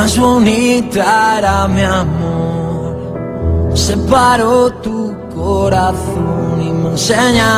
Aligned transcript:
más 0.00 0.18
bonita 0.18 1.38
era 1.38 1.68
mi 1.68 1.82
amor. 1.82 3.70
Separó 3.74 4.72
tu 4.84 5.14
corazón 5.34 6.62
y 6.68 6.70
me 6.72 6.88
enseña 6.92 7.52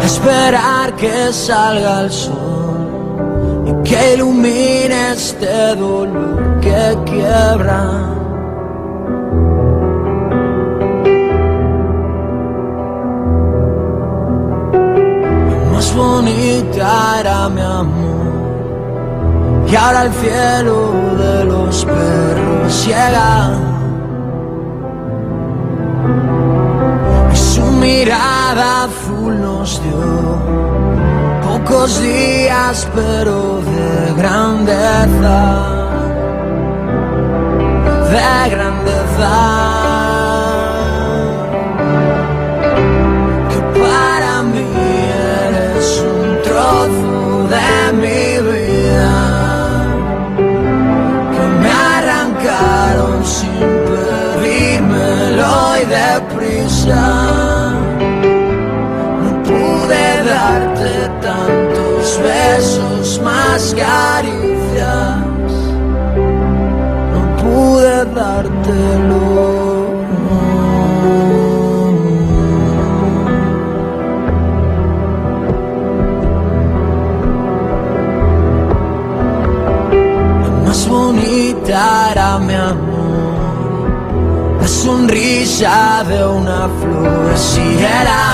a 0.00 0.04
esperar 0.04 0.96
que 0.96 1.32
salga 1.34 2.00
el 2.04 2.10
sol 2.10 3.66
y 3.68 3.88
que 3.88 4.14
ilumine 4.14 5.12
este 5.12 5.76
dolor 5.76 6.60
que 6.62 6.98
quiebra. 7.04 8.14
bonita 15.94 17.20
era 17.20 17.48
mi 17.48 17.60
amor. 17.60 18.03
Y 19.74 19.76
ahora 19.76 20.02
el 20.04 20.12
cielo 20.12 20.92
de 21.18 21.44
los 21.46 21.84
perros 21.84 22.86
llega. 22.86 23.58
Y 27.32 27.36
su 27.36 27.62
mirada 27.72 28.84
azul 28.84 29.40
nos 29.40 29.82
dio 29.82 30.38
pocos 31.42 32.00
días, 32.00 32.88
pero 32.94 33.62
de 33.62 34.14
grandeza. 34.16 35.38
De 38.12 38.50
grandeza. 38.50 39.83
Deprisa. 56.84 57.72
No 59.22 59.42
pude 59.42 60.24
darte 60.24 61.08
tantos 61.22 62.20
besos 62.22 63.20
más 63.22 63.74
caricias. 63.74 65.18
No 67.12 67.36
pude 67.42 68.04
dártelo. 68.14 69.64
era 82.12 82.38
mi 82.38 82.54
amor, 82.54 83.03
la 84.64 84.68
sonrisa 84.68 86.04
de 86.08 86.24
una 86.24 86.70
flor 86.80 87.36
si 87.36 87.66
era. 88.00 88.24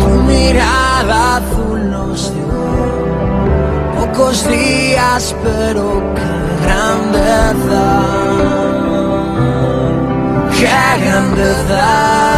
Tu 0.00 0.10
mirada 0.30 1.36
azul 1.38 1.80
nos 1.90 2.20
dio 2.34 2.60
pocos 3.96 4.46
días, 4.48 5.34
pero 5.42 5.84
qué 6.16 6.32
grandeza, 6.64 7.84
qué 10.58 11.06
grandeza. 11.06 12.29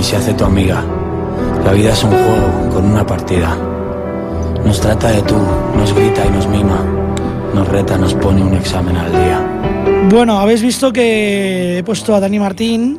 Ni 0.00 0.04
se 0.04 0.16
hace 0.16 0.32
tu 0.32 0.44
amiga. 0.44 0.82
La 1.62 1.72
vida 1.72 1.92
es 1.92 2.02
un 2.02 2.10
juego 2.10 2.70
con 2.72 2.86
una 2.86 3.04
partida. 3.04 3.54
Nos 4.64 4.80
trata 4.80 5.10
de 5.10 5.20
tú, 5.20 5.36
nos 5.76 5.92
grita 5.92 6.24
y 6.24 6.30
nos 6.30 6.46
mima. 6.48 6.82
Nos 7.54 7.68
reta, 7.68 7.98
nos 7.98 8.14
pone 8.14 8.42
un 8.42 8.54
examen 8.54 8.96
al 8.96 9.12
día. 9.12 10.08
Bueno, 10.08 10.40
habéis 10.40 10.62
visto 10.62 10.90
que 10.90 11.76
he 11.76 11.84
puesto 11.84 12.14
a 12.14 12.20
Dani 12.20 12.38
Martín 12.38 12.98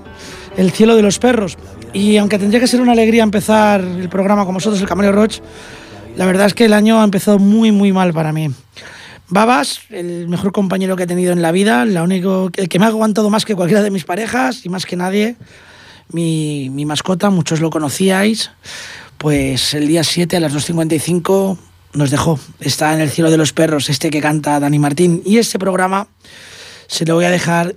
El 0.55 0.69
cielo 0.69 0.95
de 0.95 1.01
los 1.01 1.17
perros. 1.17 1.57
Y 1.91 2.17
aunque 2.17 2.37
tendría 2.37 2.59
que 2.59 2.67
ser 2.67 2.81
una 2.81 2.91
alegría 2.91 3.23
empezar 3.23 3.81
el 3.81 4.07
programa 4.07 4.45
con 4.45 4.53
vosotros, 4.53 4.79
el 4.79 4.87
Camello 4.87 5.11
Roach, 5.11 5.39
la 6.15 6.27
verdad 6.27 6.45
es 6.45 6.53
que 6.53 6.65
el 6.65 6.73
año 6.73 7.01
ha 7.01 7.03
empezado 7.03 7.39
muy, 7.39 7.71
muy 7.71 7.91
mal 7.91 8.13
para 8.13 8.31
mí. 8.31 8.51
Babas, 9.27 9.79
el 9.89 10.27
mejor 10.27 10.51
compañero 10.51 10.95
que 10.95 11.03
he 11.03 11.07
tenido 11.07 11.33
en 11.33 11.41
la 11.41 11.51
vida, 11.51 11.83
la 11.83 12.03
único, 12.03 12.51
el 12.55 12.69
que 12.69 12.77
me 12.77 12.85
ha 12.85 12.89
aguantado 12.89 13.31
más 13.31 13.43
que 13.43 13.55
cualquiera 13.55 13.81
de 13.81 13.89
mis 13.89 14.03
parejas 14.03 14.63
y 14.67 14.69
más 14.69 14.85
que 14.85 14.95
nadie, 14.95 15.35
mi, 16.11 16.85
mascota, 16.85 17.29
muchos 17.29 17.59
lo 17.59 17.69
conocíais, 17.69 18.51
pues 19.17 19.73
el 19.73 19.87
día 19.87 20.03
7 20.03 20.37
a 20.37 20.39
las 20.39 20.53
2.55 20.53 21.57
nos 21.93 22.11
dejó. 22.11 22.39
Está 22.59 22.93
en 22.93 23.01
el 23.01 23.09
cielo 23.09 23.31
de 23.31 23.37
los 23.37 23.53
perros, 23.53 23.89
este 23.89 24.09
que 24.09 24.21
canta 24.21 24.59
Dani 24.59 24.79
Martín. 24.79 25.21
Y 25.25 25.37
este 25.37 25.59
programa 25.59 26.07
se 26.87 27.05
lo 27.05 27.15
voy 27.15 27.25
a 27.25 27.29
dejar 27.29 27.75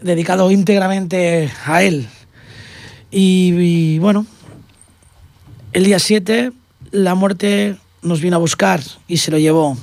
dedicado 0.00 0.50
íntegramente 0.50 1.50
a 1.64 1.82
él. 1.82 2.08
Y, 3.10 3.98
bueno, 3.98 4.26
el 5.72 5.84
día 5.84 5.98
7 5.98 6.52
la 6.90 7.14
muerte 7.14 7.76
nos 8.02 8.20
vino 8.20 8.36
a 8.36 8.40
buscar 8.40 8.80
y 9.08 9.18
se 9.18 9.30
lo 9.30 9.38
llevó. 9.38 9.76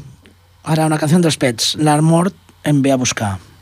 Ahora 0.64 0.86
una 0.86 0.98
canción 0.98 1.22
de 1.22 1.28
los 1.28 1.38
Pets, 1.38 1.76
La 1.76 2.02
Mort 2.02 2.36
en 2.64 2.82
Ve 2.82 2.92
a 2.92 2.96
buscar. 2.96 3.53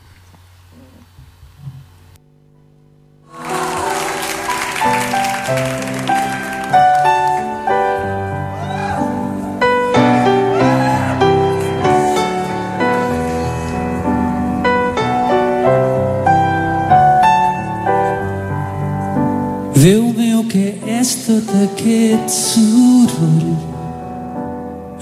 Déu 19.82 20.12
meu, 20.14 20.44
què 20.46 20.76
és 20.86 21.08
tot 21.24 21.48
aquest 21.58 22.30
soroll? 22.30 23.48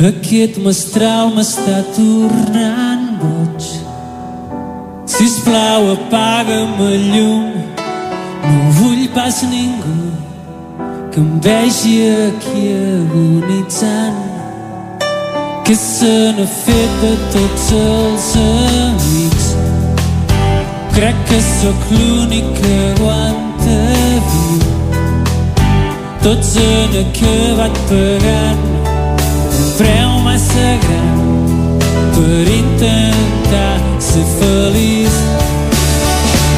Aquest 0.08 0.56
mestral 0.64 1.34
m'està 1.34 1.82
tornant 1.92 3.02
boig. 3.20 3.66
Sisplau, 5.04 5.90
apaga'm 5.98 6.80
el 6.86 7.04
llum, 7.10 7.50
no 8.46 8.72
vull 8.78 9.04
pas 9.18 9.42
ningú 9.52 9.98
que 11.12 11.20
em 11.26 11.28
vegi 11.44 11.98
aquí 12.30 12.64
agonitzant 12.94 14.18
que 15.68 15.76
se 15.76 16.14
n'ha 16.38 16.48
fet 16.62 16.96
de 17.04 17.12
tots 17.36 17.68
els 17.84 18.32
amics. 18.46 19.52
Crec 20.96 21.22
que 21.28 21.44
sóc 21.52 21.88
l'únic 21.92 22.52
que 22.62 22.74
aguanta 22.94 23.80
viu 24.32 24.69
Tô 26.22 26.34
dizendo 26.34 27.10
que 27.12 27.54
vai-te 27.56 27.80
pegar 27.88 28.54
Um 29.58 29.78
pré 29.78 30.06
mais 30.22 30.42
sagrado 30.42 31.78
Para 32.14 32.52
intentar 32.56 33.80
ser 33.98 34.24
feliz 34.38 35.10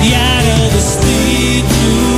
E 0.03 0.12
era 0.12 0.67
o 0.67 0.70
destino 0.73 2.12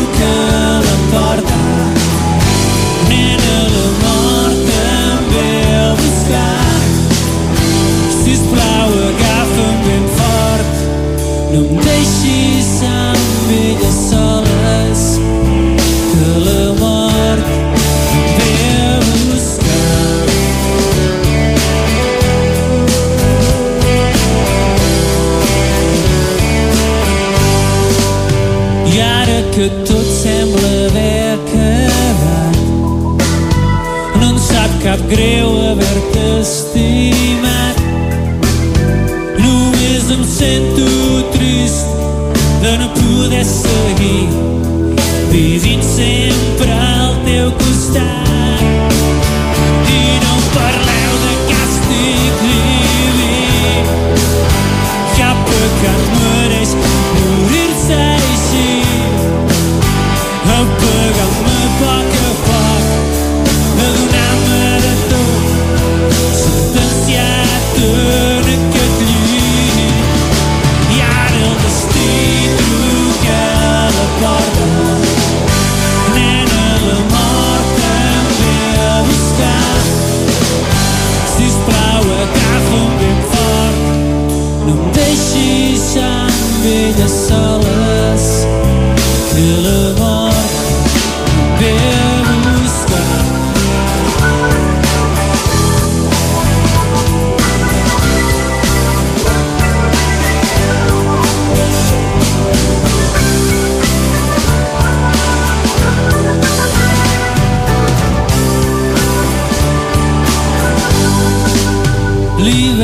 witness 36.15 36.73
thee. 36.73 37.24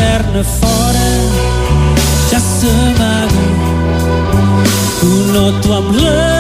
hiverna 0.01 0.43
fora 0.43 1.09
ja 2.31 2.41
s'amaga 2.41 3.45
un 5.03 5.33
no 5.33 5.45
t'ho 5.61 5.73
amb 5.79 5.91
la 6.03 6.40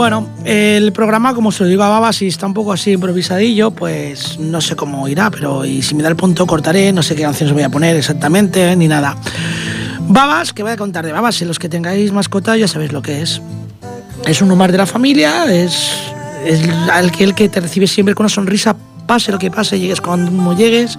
Bueno, 0.00 0.26
el 0.46 0.94
programa, 0.94 1.34
como 1.34 1.52
se 1.52 1.62
lo 1.62 1.68
digo 1.68 1.82
a 1.82 1.90
Baba, 1.90 2.10
si 2.14 2.28
está 2.28 2.46
un 2.46 2.54
poco 2.54 2.72
así 2.72 2.92
improvisadillo, 2.92 3.70
pues 3.70 4.38
no 4.38 4.62
sé 4.62 4.74
cómo 4.74 5.06
irá, 5.08 5.30
pero 5.30 5.66
y 5.66 5.82
si 5.82 5.94
me 5.94 6.02
da 6.02 6.08
el 6.08 6.16
punto 6.16 6.46
cortaré, 6.46 6.90
no 6.90 7.02
sé 7.02 7.14
qué 7.14 7.20
canciones 7.20 7.52
voy 7.52 7.64
a 7.64 7.68
poner 7.68 7.94
exactamente, 7.96 8.74
ni 8.76 8.88
nada. 8.88 9.14
Babas, 10.08 10.54
que 10.54 10.62
voy 10.62 10.72
a 10.72 10.78
contar 10.78 11.04
de 11.04 11.12
babas, 11.12 11.34
si 11.34 11.44
los 11.44 11.58
que 11.58 11.68
tengáis 11.68 12.12
mascota 12.12 12.56
ya 12.56 12.66
sabéis 12.66 12.92
lo 12.92 13.02
que 13.02 13.20
es. 13.20 13.42
Es 14.26 14.40
un 14.40 14.50
humor 14.50 14.72
de 14.72 14.78
la 14.78 14.86
familia, 14.86 15.44
es, 15.52 15.90
es 16.46 16.66
aquel 16.90 17.34
que 17.34 17.50
te 17.50 17.60
recibe 17.60 17.86
siempre 17.86 18.14
con 18.14 18.24
una 18.24 18.30
sonrisa, 18.30 18.74
pase 19.06 19.30
lo 19.32 19.38
que 19.38 19.50
pase, 19.50 19.78
llegues 19.78 20.00
cuando 20.00 20.54
llegues. 20.54 20.98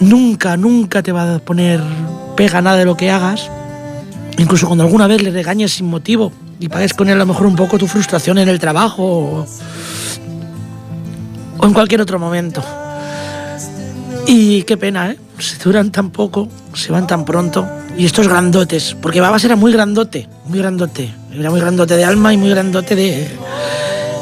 Nunca, 0.00 0.56
nunca 0.56 1.02
te 1.02 1.12
va 1.12 1.34
a 1.34 1.38
poner 1.38 1.82
pega 2.34 2.62
nada 2.62 2.78
de 2.78 2.86
lo 2.86 2.96
que 2.96 3.10
hagas. 3.10 3.50
Incluso 4.38 4.68
cuando 4.68 4.84
alguna 4.84 5.06
vez 5.06 5.22
le 5.22 5.30
regañes 5.30 5.74
sin 5.74 5.86
motivo 5.86 6.32
y 6.60 6.68
pagues 6.68 6.92
con 6.92 7.08
a 7.08 7.14
lo 7.14 7.24
mejor 7.24 7.46
un 7.46 7.56
poco 7.56 7.78
tu 7.78 7.86
frustración 7.86 8.36
en 8.38 8.48
el 8.48 8.60
trabajo 8.60 9.02
o, 9.02 9.46
o 11.58 11.66
en 11.66 11.72
cualquier 11.72 12.02
otro 12.02 12.18
momento. 12.18 12.62
Y 14.26 14.62
qué 14.64 14.76
pena, 14.76 15.10
¿eh? 15.10 15.18
Se 15.38 15.56
duran 15.56 15.90
tan 15.90 16.10
poco, 16.10 16.48
se 16.74 16.92
van 16.92 17.06
tan 17.06 17.24
pronto. 17.24 17.66
Y 17.96 18.04
estos 18.04 18.28
grandotes, 18.28 18.94
porque 19.00 19.20
Babas 19.20 19.42
era 19.44 19.56
muy 19.56 19.72
grandote, 19.72 20.28
muy 20.46 20.58
grandote. 20.58 21.12
Era 21.32 21.50
muy 21.50 21.60
grandote 21.60 21.96
de 21.96 22.04
alma 22.04 22.34
y 22.34 22.36
muy 22.36 22.50
grandote 22.50 22.94
de, 22.94 23.28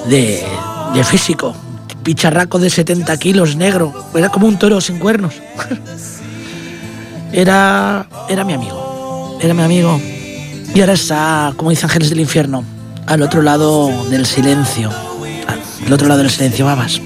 de, 0.08 0.44
de 0.94 1.04
físico. 1.04 1.54
Picharraco 2.04 2.58
de 2.58 2.70
70 2.70 3.16
kilos, 3.18 3.56
negro. 3.56 3.92
Era 4.14 4.28
como 4.28 4.46
un 4.46 4.58
toro 4.58 4.80
sin 4.80 4.98
cuernos. 4.98 5.34
era, 7.32 8.06
era 8.28 8.44
mi 8.44 8.52
amigo. 8.54 9.38
Era 9.42 9.54
mi 9.54 9.62
amigo. 9.62 10.00
Y 10.74 10.80
ahora 10.80 10.92
está, 10.92 11.52
como 11.56 11.70
dice 11.70 11.86
Ángeles 11.86 12.10
del 12.10 12.20
Infierno, 12.20 12.64
al 13.06 13.22
otro 13.22 13.42
lado 13.42 13.90
del 14.10 14.26
silencio. 14.26 14.90
Al 15.86 15.92
otro 15.92 16.06
lado 16.06 16.20
del 16.20 16.30
silencio, 16.30 16.66
babas. 16.66 17.00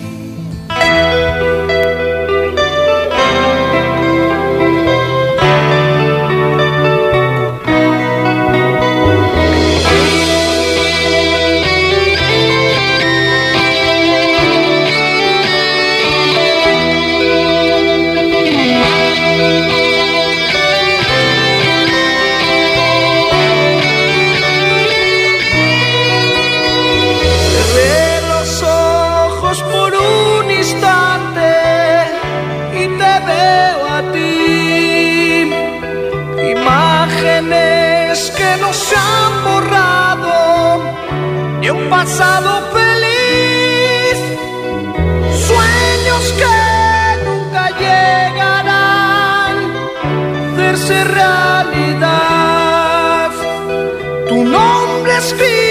Pasado 42.02 42.50
feliz. 42.72 44.18
Sueños 45.48 46.24
que 46.40 46.58
nunca 47.26 47.64
llegarán 47.82 49.56
a 50.02 50.06
hacerse 50.52 50.96
realidad. 51.04 52.50
Tu 54.28 54.38
nombre 54.44 55.12
escrito 55.16 55.61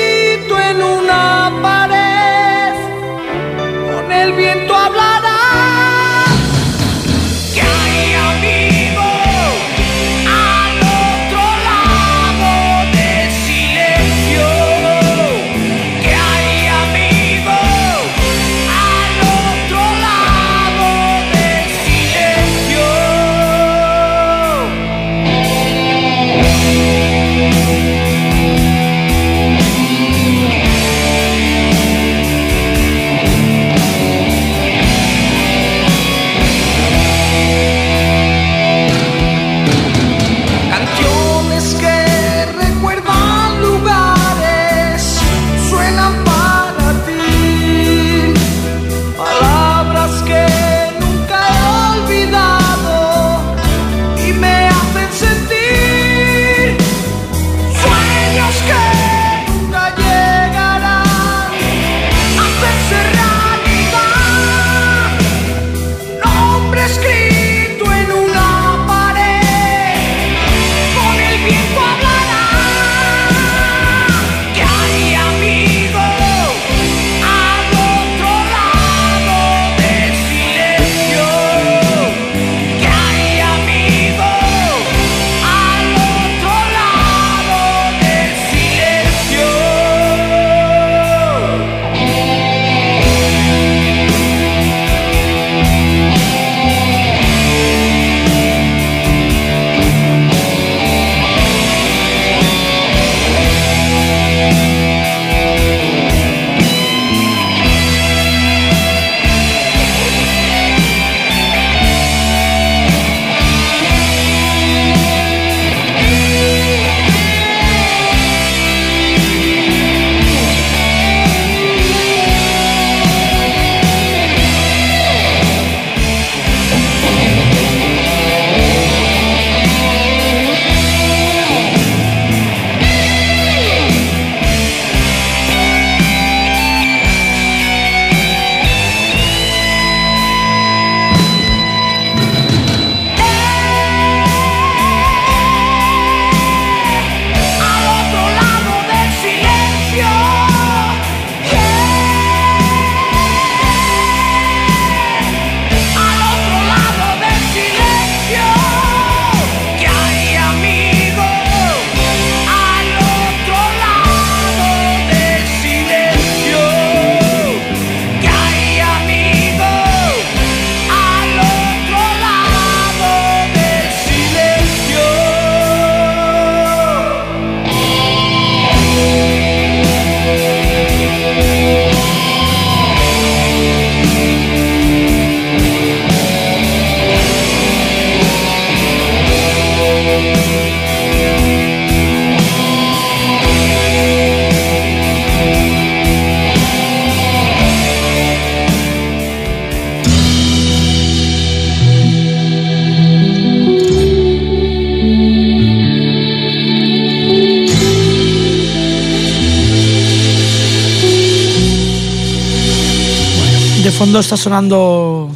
fondo 214.02 214.20
está 214.20 214.36
sonando 214.36 215.30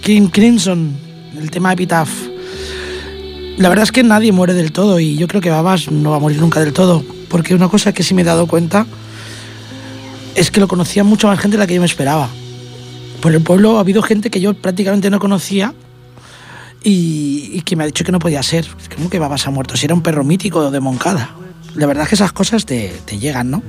King 0.00 0.30
Crimson, 0.32 0.96
el 1.38 1.48
tema 1.48 1.72
Epitaph. 1.72 2.10
La 3.56 3.68
verdad 3.68 3.84
es 3.84 3.92
que 3.92 4.02
nadie 4.02 4.32
muere 4.32 4.52
del 4.52 4.72
todo 4.72 4.98
y 4.98 5.16
yo 5.16 5.28
creo 5.28 5.40
que 5.40 5.48
Babas 5.48 5.92
no 5.92 6.10
va 6.10 6.16
a 6.16 6.18
morir 6.18 6.40
nunca 6.40 6.58
del 6.58 6.72
todo, 6.72 7.04
porque 7.28 7.54
una 7.54 7.68
cosa 7.68 7.92
que 7.92 8.02
sí 8.02 8.14
me 8.14 8.22
he 8.22 8.24
dado 8.24 8.48
cuenta 8.48 8.84
es 10.34 10.50
que 10.50 10.58
lo 10.58 10.66
conocía 10.66 11.04
mucho 11.04 11.28
más 11.28 11.38
gente 11.38 11.56
de 11.56 11.60
la 11.60 11.68
que 11.68 11.74
yo 11.74 11.80
me 11.80 11.86
esperaba. 11.86 12.28
Por 13.20 13.32
el 13.32 13.42
pueblo 13.42 13.76
ha 13.76 13.80
habido 13.82 14.02
gente 14.02 14.28
que 14.28 14.40
yo 14.40 14.54
prácticamente 14.54 15.08
no 15.08 15.20
conocía 15.20 15.72
y, 16.82 17.50
y 17.52 17.62
que 17.62 17.76
me 17.76 17.84
ha 17.84 17.86
dicho 17.86 18.02
que 18.02 18.10
no 18.10 18.18
podía 18.18 18.42
ser. 18.42 18.66
¿Cómo 18.96 19.08
que 19.08 19.20
Babas 19.20 19.46
ha 19.46 19.50
muerto? 19.52 19.76
Si 19.76 19.86
era 19.86 19.94
un 19.94 20.02
perro 20.02 20.24
mítico 20.24 20.72
de 20.72 20.80
Moncada. 20.80 21.30
La 21.76 21.86
verdad 21.86 22.02
es 22.02 22.08
que 22.08 22.14
esas 22.16 22.32
cosas 22.32 22.66
te, 22.66 22.92
te 23.04 23.20
llegan, 23.20 23.52
¿no? 23.52 23.62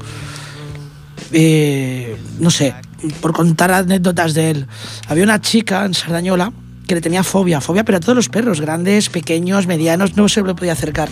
eh, 1.31 2.17
no 2.39 2.49
sé, 2.49 2.73
por 3.21 3.33
contar 3.33 3.71
anécdotas 3.71 4.33
de 4.33 4.51
él. 4.51 4.67
Había 5.07 5.23
una 5.23 5.41
chica 5.41 5.85
en 5.85 5.93
Sardañola 5.93 6.51
que 6.87 6.95
le 6.95 7.01
tenía 7.01 7.23
fobia, 7.23 7.61
fobia, 7.61 7.83
pero 7.83 7.97
a 7.97 8.01
todos 8.01 8.15
los 8.15 8.29
perros, 8.29 8.61
grandes, 8.61 9.09
pequeños, 9.09 9.67
medianos, 9.67 10.17
no 10.17 10.27
se 10.27 10.41
le 10.43 10.53
podía 10.55 10.73
acercar. 10.73 11.09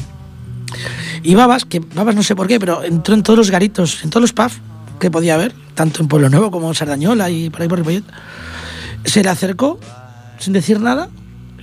Y 1.23 1.35
Babas, 1.35 1.65
que 1.65 1.79
Babas 1.79 2.15
no 2.15 2.23
sé 2.23 2.35
por 2.35 2.47
qué, 2.47 2.59
pero 2.59 2.83
entró 2.83 3.13
en 3.13 3.23
todos 3.23 3.37
los 3.37 3.51
garitos, 3.51 4.03
en 4.03 4.09
todos 4.09 4.21
los 4.21 4.33
pubs 4.33 4.59
que 4.99 5.09
podía 5.09 5.35
haber, 5.35 5.53
tanto 5.75 6.01
en 6.01 6.07
Pueblo 6.07 6.29
Nuevo 6.29 6.51
como 6.51 6.67
en 6.67 6.75
Sardañola 6.75 7.29
y 7.29 7.49
por 7.49 7.61
ahí 7.61 7.67
por 7.67 7.79
Ripollet. 7.79 8.03
Se 9.05 9.23
le 9.23 9.29
acercó 9.29 9.79
sin 10.39 10.53
decir 10.53 10.79
nada, 10.79 11.09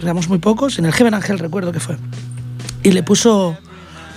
éramos 0.00 0.28
muy 0.28 0.38
pocos, 0.38 0.78
en 0.78 0.86
el 0.86 0.92
Heaven 0.92 1.14
Ángel 1.14 1.38
recuerdo 1.38 1.72
que 1.72 1.80
fue, 1.80 1.96
y 2.82 2.92
le 2.92 3.02
puso 3.02 3.56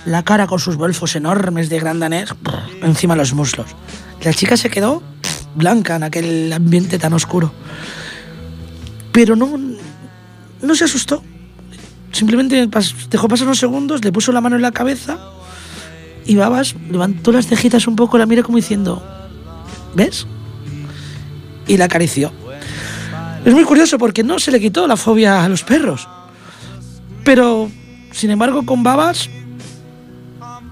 la 0.04 0.22
cara 0.22 0.46
con 0.46 0.58
sus 0.58 0.76
bolfos 0.76 1.16
enormes 1.16 1.68
de 1.68 1.78
gran 1.78 2.00
danés 2.00 2.34
encima 2.82 3.14
de 3.14 3.18
los 3.18 3.34
muslos. 3.34 3.66
La 4.22 4.32
chica 4.32 4.56
se 4.56 4.70
quedó 4.70 5.02
blanca 5.54 5.96
en 5.96 6.02
aquel 6.04 6.52
ambiente 6.52 6.98
tan 6.98 7.12
oscuro. 7.12 7.52
Pero 9.12 9.36
no, 9.36 9.58
no 10.62 10.74
se 10.74 10.84
asustó. 10.84 11.22
Simplemente 12.12 12.68
dejó 13.10 13.28
pasar 13.28 13.46
unos 13.46 13.58
segundos, 13.58 14.04
le 14.04 14.12
puso 14.12 14.32
la 14.32 14.40
mano 14.40 14.56
en 14.56 14.62
la 14.62 14.72
cabeza 14.72 15.18
y 16.26 16.36
Babas 16.36 16.74
levantó 16.90 17.32
las 17.32 17.46
cejitas 17.46 17.86
un 17.86 17.96
poco, 17.96 18.18
la 18.18 18.26
miró 18.26 18.42
como 18.42 18.56
diciendo, 18.56 19.02
¿ves? 19.94 20.26
Y 21.66 21.76
la 21.76 21.86
acarició. 21.86 22.32
Es 23.44 23.54
muy 23.54 23.64
curioso 23.64 23.96
porque 23.98 24.22
no 24.22 24.38
se 24.38 24.50
le 24.50 24.60
quitó 24.60 24.86
la 24.86 24.96
fobia 24.96 25.44
a 25.44 25.48
los 25.48 25.62
perros. 25.62 26.08
Pero, 27.24 27.70
sin 28.12 28.30
embargo, 28.30 28.64
con 28.66 28.82
Babas 28.82 29.30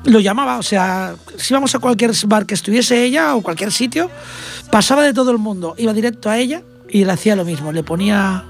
lo 0.05 0.21
llamaba, 0.21 0.59
o 0.59 0.63
sea, 0.63 1.15
si 1.37 1.53
íbamos 1.53 1.75
a 1.75 1.79
cualquier 1.79 2.13
bar 2.27 2.47
que 2.47 2.55
estuviese 2.55 3.05
ella 3.05 3.35
o 3.35 3.43
cualquier 3.43 3.73
sitio, 3.73 4.11
pasaba 4.71 5.03
de 5.03 5.13
todo 5.13 5.31
el 5.31 5.39
mundo, 5.39 5.75
iba 5.79 5.93
directo 5.93 6.31
a 6.31 6.39
ella 6.39 6.63
y 6.89 7.05
le 7.05 7.13
hacía 7.13 7.37
lo 7.37 7.45
mismo, 7.45 7.73
le 7.73 7.83
ponía 7.83 8.45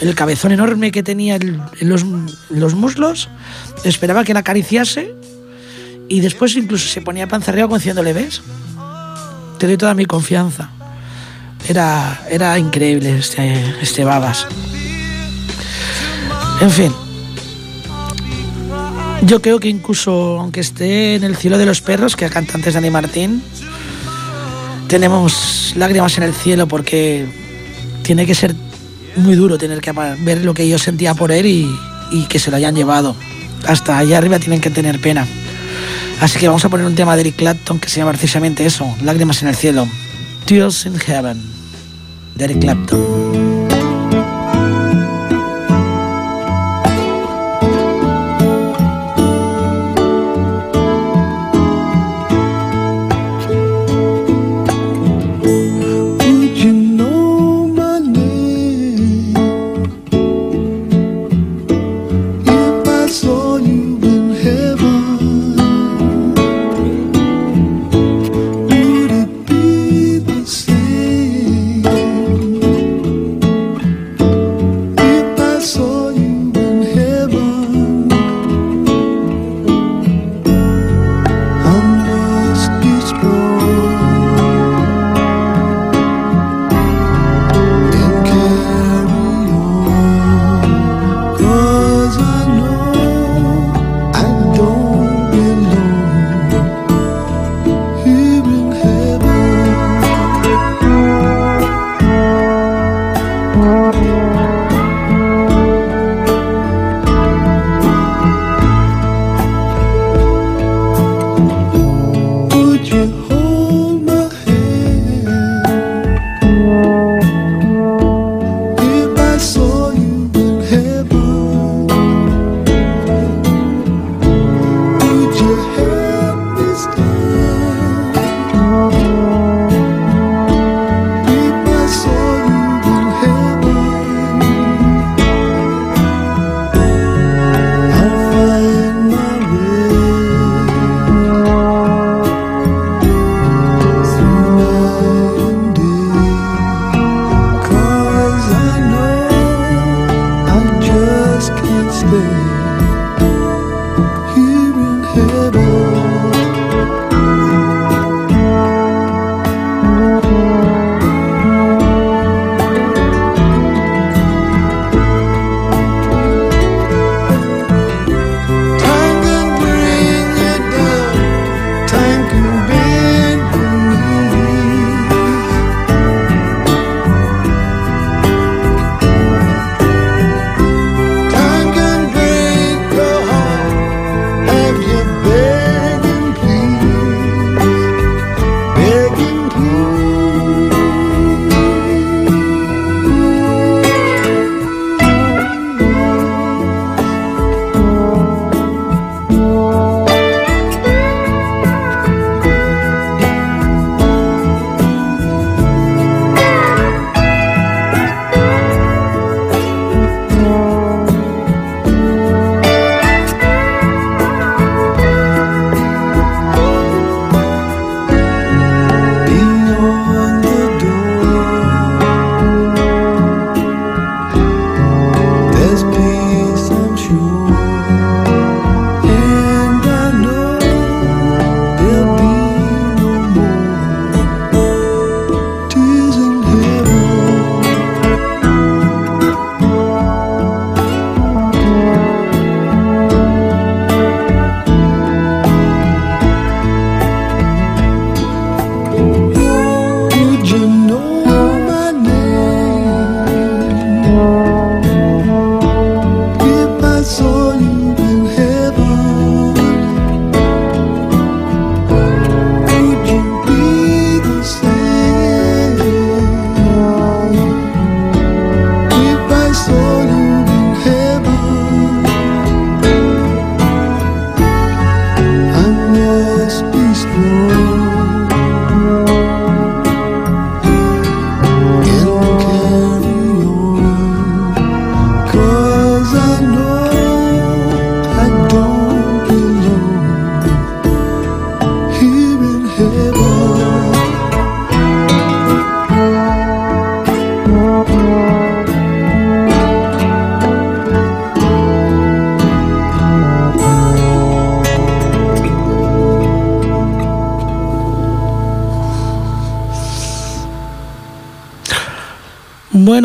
el 0.00 0.14
cabezón 0.14 0.52
enorme 0.52 0.90
que 0.90 1.02
tenía 1.02 1.36
en 1.36 1.62
los, 1.80 2.04
los, 2.50 2.74
muslos, 2.74 3.28
esperaba 3.84 4.24
que 4.24 4.34
la 4.34 4.40
acariciase 4.40 5.14
y 6.08 6.20
después 6.20 6.56
incluso 6.56 6.88
se 6.88 7.00
ponía 7.00 7.28
panza 7.28 7.50
arriba 7.50 7.66
como 7.66 7.78
diciéndole, 7.78 8.12
¿ves? 8.12 8.42
Te 9.58 9.66
doy 9.66 9.76
toda 9.76 9.94
mi 9.94 10.04
confianza. 10.04 10.70
Era, 11.68 12.22
era 12.28 12.58
increíble 12.58 13.18
este, 13.18 13.74
este 13.80 14.04
Babas. 14.04 14.46
En 16.60 16.70
fin, 16.70 16.92
yo 19.26 19.40
creo 19.40 19.60
que 19.60 19.68
incluso 19.68 20.38
aunque 20.40 20.60
esté 20.60 21.14
en 21.14 21.24
el 21.24 21.36
cielo 21.36 21.58
de 21.58 21.66
los 21.66 21.80
perros, 21.80 22.16
que 22.16 22.28
canta 22.28 22.54
antes 22.54 22.74
Dani 22.74 22.90
Martín, 22.90 23.42
tenemos 24.88 25.72
lágrimas 25.76 26.16
en 26.18 26.24
el 26.24 26.34
cielo 26.34 26.68
porque 26.68 27.26
tiene 28.02 28.26
que 28.26 28.34
ser 28.34 28.54
muy 29.16 29.34
duro 29.34 29.58
tener 29.58 29.80
que 29.80 29.92
ver 29.92 30.44
lo 30.44 30.54
que 30.54 30.68
yo 30.68 30.78
sentía 30.78 31.14
por 31.14 31.32
él 31.32 31.46
y, 31.46 32.26
que 32.28 32.38
se 32.38 32.50
lo 32.50 32.56
hayan 32.56 32.74
llevado. 32.74 33.16
Hasta 33.66 33.98
allá 33.98 34.18
arriba 34.18 34.38
tienen 34.38 34.60
que 34.60 34.70
tener 34.70 35.00
pena. 35.00 35.26
Así 36.20 36.38
que 36.38 36.46
vamos 36.46 36.64
a 36.64 36.68
poner 36.68 36.86
un 36.86 36.94
tema 36.94 37.16
de 37.16 37.22
Eric 37.22 37.36
Clapton 37.36 37.80
que 37.80 37.88
se 37.88 37.98
llama 37.98 38.12
precisamente 38.12 38.64
eso, 38.64 38.86
Lágrimas 39.02 39.42
en 39.42 39.48
el 39.48 39.56
cielo. 39.56 39.88
Tears 40.44 40.86
in 40.86 40.98
Heaven, 40.98 41.42
de 42.36 42.44
Eric 42.44 42.60
Clapton. 42.60 43.53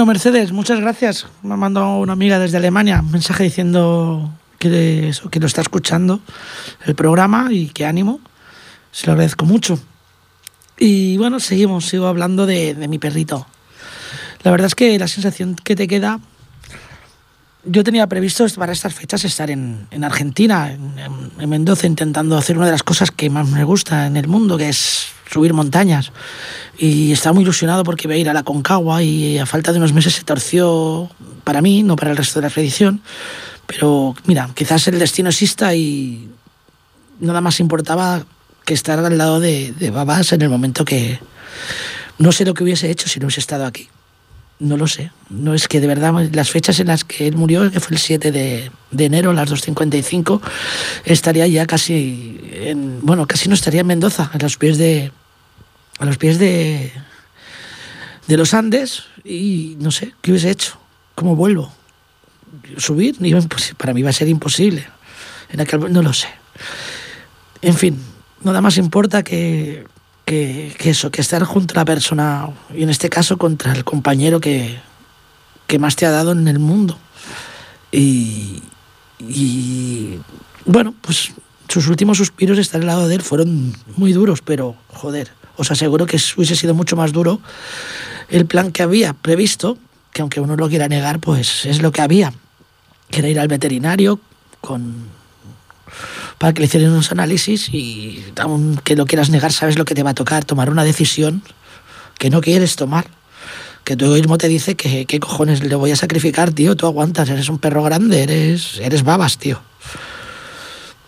Mercedes, 0.09 0.51
muchas 0.51 0.79
gracias. 0.79 1.27
Me 1.43 1.53
ha 1.53 1.57
mandado 1.57 1.99
una 1.99 2.13
amiga 2.13 2.39
desde 2.39 2.57
Alemania 2.57 2.99
un 2.99 3.11
mensaje 3.11 3.43
diciendo 3.43 4.33
que, 4.57 5.13
lo 5.39 5.45
está 5.45 5.61
escuchando 5.61 6.19
el 6.87 6.95
programa 6.95 7.49
y 7.51 7.67
que 7.67 7.85
ánimo. 7.85 8.19
Se 8.91 9.05
lo 9.05 9.13
agradezco 9.13 9.45
mucho. 9.45 9.79
Y 10.79 11.15
bueno, 11.17 11.39
seguimos, 11.39 11.85
sigo 11.85 12.07
hablando 12.07 12.47
de, 12.47 12.73
mi 12.89 12.97
perrito. 12.97 13.45
La 14.41 14.49
verdad 14.49 14.65
es 14.65 14.73
que 14.73 14.97
la 14.97 15.07
sensación 15.07 15.53
que 15.53 15.75
te 15.75 15.87
queda 15.87 16.19
yo 17.63 17.83
tenía 17.83 18.07
previsto 18.07 18.47
para 18.55 18.73
estas 18.73 18.95
fechas 18.95 19.23
estar 19.25 19.51
en, 19.51 19.85
en 19.91 20.03
Argentina, 20.03 20.71
en, 20.71 20.91
en, 21.39 21.49
Mendoza, 21.49 21.85
intentando 21.85 22.35
hacer 22.35 22.57
una 22.57 22.65
de 22.65 22.71
las 22.71 22.81
cosas 22.81 23.11
que 23.11 23.29
más 23.29 23.47
me 23.47 23.63
gusta 23.63 24.07
en 24.07 24.17
el 24.17 24.27
mundo, 24.27 24.57
que 24.57 24.69
es 24.69 25.09
subir 25.31 25.53
montañas. 25.53 26.11
Y 26.77 27.11
estaba 27.11 27.33
muy 27.33 27.43
ilusionado 27.43 27.83
porque 27.83 28.07
iba 28.07 28.15
a 28.15 28.17
ir 28.17 28.29
a 28.29 28.33
la 28.33 28.43
Concagua 28.43 29.03
y 29.03 29.37
a 29.37 29.45
falta 29.45 29.71
de 29.71 29.77
unos 29.77 29.93
meses 29.93 30.13
se 30.13 30.23
torció 30.23 31.09
para 31.43 31.61
mí, 31.61 31.83
no 31.83 31.95
para 31.95 32.11
el 32.11 32.17
resto 32.17 32.39
de 32.39 32.43
la 32.43 32.47
expedición. 32.47 33.01
Pero 33.67 34.15
mira, 34.25 34.49
quizás 34.55 34.87
el 34.87 34.99
destino 34.99 35.29
exista 35.29 35.75
y 35.75 36.29
nada 37.19 37.41
más 37.41 37.59
importaba 37.59 38.23
que 38.65 38.73
estar 38.73 38.99
al 38.99 39.17
lado 39.17 39.39
de, 39.39 39.73
de 39.73 39.91
Babás 39.91 40.31
en 40.33 40.41
el 40.41 40.49
momento 40.49 40.85
que 40.85 41.19
no 42.17 42.31
sé 42.31 42.45
lo 42.45 42.53
que 42.53 42.63
hubiese 42.63 42.89
hecho 42.89 43.07
si 43.07 43.19
no 43.19 43.27
hubiese 43.27 43.39
estado 43.39 43.65
aquí. 43.65 43.89
No 44.59 44.75
lo 44.75 44.87
sé. 44.87 45.11
No 45.29 45.53
es 45.53 45.67
que 45.69 45.79
de 45.79 45.87
verdad 45.87 46.13
las 46.33 46.51
fechas 46.51 46.79
en 46.81 46.87
las 46.87 47.05
que 47.05 47.27
él 47.27 47.35
murió, 47.37 47.71
que 47.71 47.79
fue 47.79 47.95
el 47.95 47.99
7 47.99 48.31
de, 48.31 48.71
de 48.91 49.05
enero 49.05 49.31
a 49.31 49.33
las 49.33 49.49
2.55, 49.49 50.41
estaría 51.05 51.47
ya 51.47 51.65
casi 51.65 52.39
en, 52.51 52.99
bueno, 53.01 53.25
casi 53.25 53.47
no 53.47 53.55
estaría 53.55 53.81
en 53.81 53.87
Mendoza, 53.87 54.29
a 54.33 54.37
los 54.37 54.57
pies 54.57 54.77
de 54.77 55.11
a 55.99 56.05
los 56.05 56.17
pies 56.17 56.39
de 56.39 56.91
de 58.27 58.37
los 58.37 58.53
Andes 58.53 59.05
y 59.23 59.75
no 59.79 59.91
sé, 59.91 60.13
¿qué 60.21 60.31
hubiese 60.31 60.51
hecho? 60.51 60.77
¿Cómo 61.15 61.35
vuelvo? 61.35 61.71
Subir, 62.77 63.17
para 63.77 63.93
mí 63.93 64.03
va 64.03 64.11
a 64.11 64.13
ser 64.13 64.27
imposible. 64.27 64.87
En 65.49 65.61
aquel 65.61 65.91
no 65.91 66.03
lo 66.03 66.13
sé. 66.13 66.27
En 67.61 67.73
fin, 67.73 67.99
nada 68.43 68.61
más 68.61 68.77
importa 68.77 69.23
que 69.23 69.85
que, 70.29 70.75
que, 70.77 70.91
eso, 70.91 71.09
que 71.09 71.21
estar 71.21 71.43
junto 71.43 71.73
a 71.73 71.77
la 71.77 71.85
persona, 71.85 72.49
y 72.75 72.83
en 72.83 72.91
este 72.91 73.09
caso 73.09 73.39
contra 73.39 73.73
el 73.73 73.83
compañero 73.83 74.39
que, 74.39 74.79
que 75.65 75.79
más 75.79 75.95
te 75.95 76.05
ha 76.05 76.11
dado 76.11 76.33
en 76.33 76.47
el 76.47 76.59
mundo. 76.59 76.99
Y, 77.91 78.61
y 79.17 80.19
bueno, 80.65 80.93
pues 81.01 81.31
sus 81.67 81.87
últimos 81.87 82.19
suspiros 82.19 82.59
estar 82.59 82.79
al 82.79 82.85
lado 82.85 83.07
de 83.07 83.15
él 83.15 83.23
fueron 83.23 83.75
muy 83.97 84.13
duros, 84.13 84.41
pero 84.45 84.75
joder, 84.89 85.31
os 85.57 85.71
aseguro 85.71 86.05
que 86.05 86.21
hubiese 86.37 86.55
sido 86.55 86.75
mucho 86.75 86.95
más 86.95 87.11
duro 87.11 87.41
el 88.29 88.45
plan 88.45 88.71
que 88.71 88.83
había 88.83 89.13
previsto, 89.13 89.79
que 90.13 90.21
aunque 90.21 90.41
uno 90.41 90.55
lo 90.55 90.69
quiera 90.69 90.87
negar, 90.87 91.19
pues 91.19 91.65
es 91.65 91.81
lo 91.81 91.91
que 91.91 92.03
había, 92.03 92.33
que 93.09 93.27
ir 93.27 93.39
al 93.39 93.47
veterinario 93.47 94.19
con 94.61 95.09
para 96.39 96.53
que 96.53 96.61
le 96.61 96.65
hicieran 96.65 96.91
unos 96.91 97.11
análisis 97.11 97.69
y 97.71 98.23
aunque 98.37 98.95
lo 98.95 99.05
quieras 99.05 99.29
negar, 99.29 99.51
sabes 99.51 99.77
lo 99.77 99.85
que 99.85 99.93
te 99.93 100.03
va 100.03 100.11
a 100.11 100.15
tocar, 100.15 100.45
tomar 100.45 100.69
una 100.71 100.85
decisión 100.85 101.43
que 102.17 102.29
no 102.29 102.41
quieres 102.41 102.75
tomar. 102.75 103.05
Que 103.83 103.95
tu 103.95 104.05
egoísmo 104.05 104.37
te 104.37 104.47
dice 104.47 104.75
que 104.75 105.05
qué 105.05 105.19
cojones 105.19 105.63
le 105.63 105.75
voy 105.75 105.91
a 105.91 105.95
sacrificar, 105.95 106.51
tío, 106.51 106.75
tú 106.75 106.85
aguantas, 106.85 107.29
eres 107.29 107.49
un 107.49 107.57
perro 107.57 107.83
grande, 107.83 108.23
eres, 108.23 108.79
eres 108.79 109.03
babas, 109.03 109.37
tío. 109.37 109.61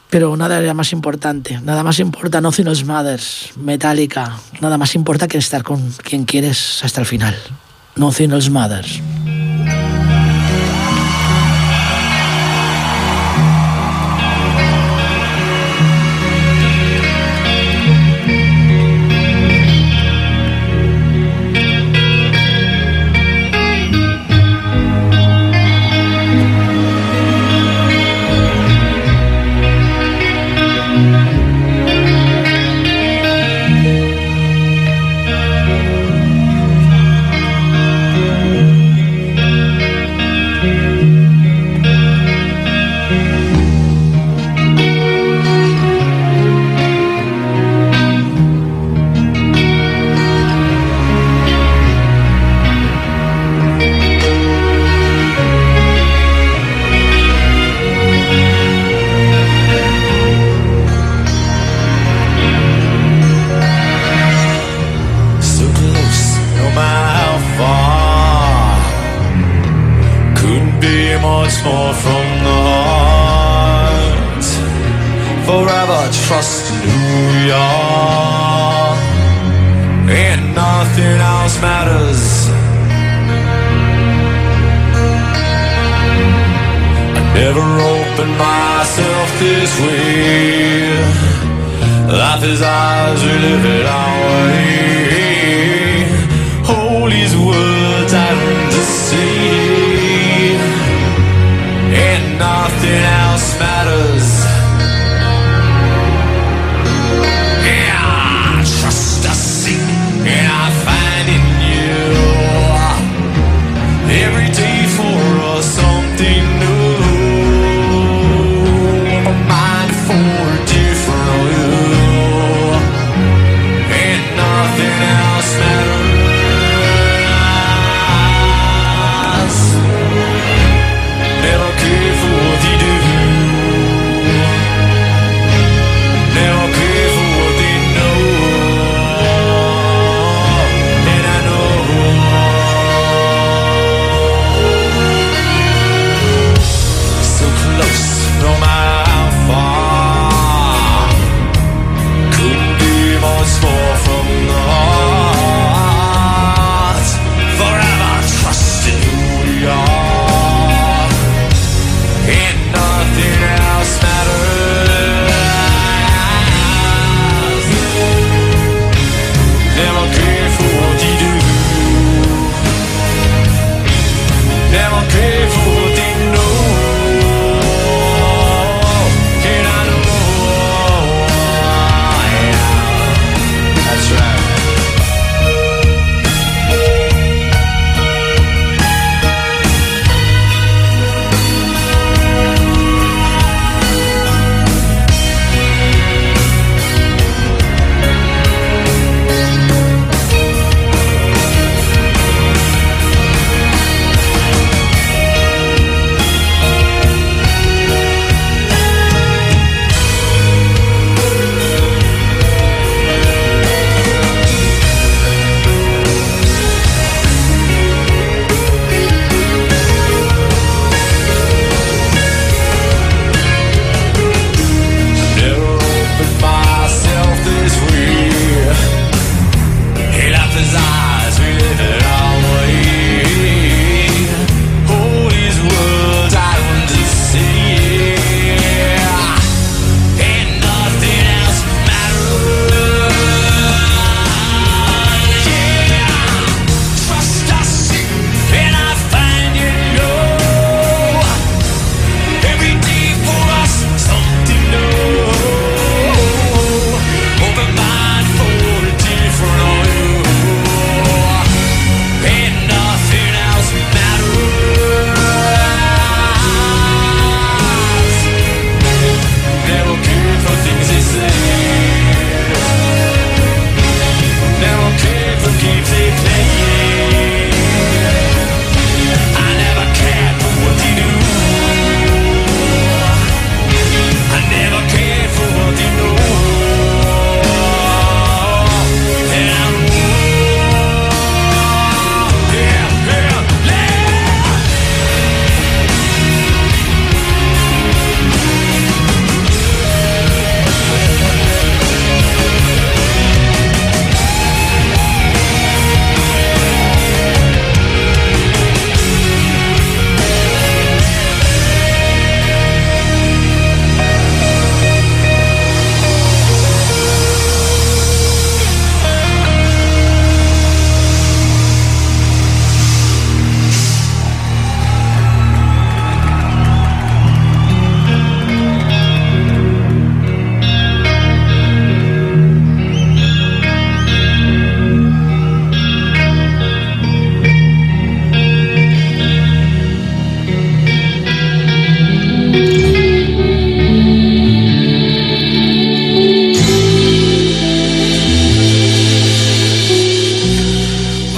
Pero 0.09 0.35
nada 0.35 0.59
era 0.59 0.73
más 0.73 0.91
importante, 0.91 1.61
nada 1.61 1.83
más 1.83 1.99
importa 1.99 2.41
Nothing 2.41 2.67
Else 2.67 2.83
Matters, 2.83 3.51
Metallica, 3.55 4.37
nada 4.59 4.77
más 4.77 4.95
importa 4.95 5.27
que 5.27 5.37
estar 5.37 5.63
con 5.63 5.91
quien 6.03 6.25
quieres 6.25 6.83
hasta 6.83 6.99
el 6.99 7.07
final. 7.07 7.37
Nothing 7.95 8.31
Else 8.31 8.49
Matters. 8.49 9.01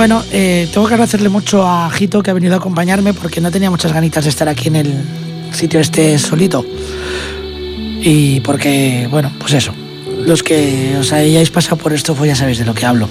Bueno, 0.04 0.22
eh, 0.34 0.68
tengo 0.74 0.86
que 0.86 0.96
agradecerle 0.96 1.30
mucho 1.30 1.66
a 1.66 1.90
Jito 1.90 2.22
que 2.22 2.30
ha 2.30 2.34
venido 2.34 2.56
a 2.56 2.58
acompañarme 2.58 3.14
porque 3.14 3.40
no 3.40 3.50
tenía 3.52 3.72
muchas 3.72 3.94
ganitas 3.94 4.26
de 4.26 4.32
estar 4.32 4.50
aquí 4.50 4.68
en 4.68 4.76
el 4.76 4.94
sitio 5.54 5.80
este 5.80 6.20
solito. 6.20 6.66
Y 8.02 8.42
porque, 8.42 9.08
bueno, 9.10 9.32
pues 9.40 9.54
eso. 9.54 9.74
Los 10.26 10.44
que 10.44 10.98
os 11.00 11.14
hayáis 11.14 11.50
pasado 11.52 11.78
por 11.78 11.94
esto, 11.94 12.16
pues 12.16 12.28
ya 12.28 12.36
sabéis 12.36 12.58
de 12.58 12.66
lo 12.66 12.74
que 12.74 12.86
hablo. 12.86 13.08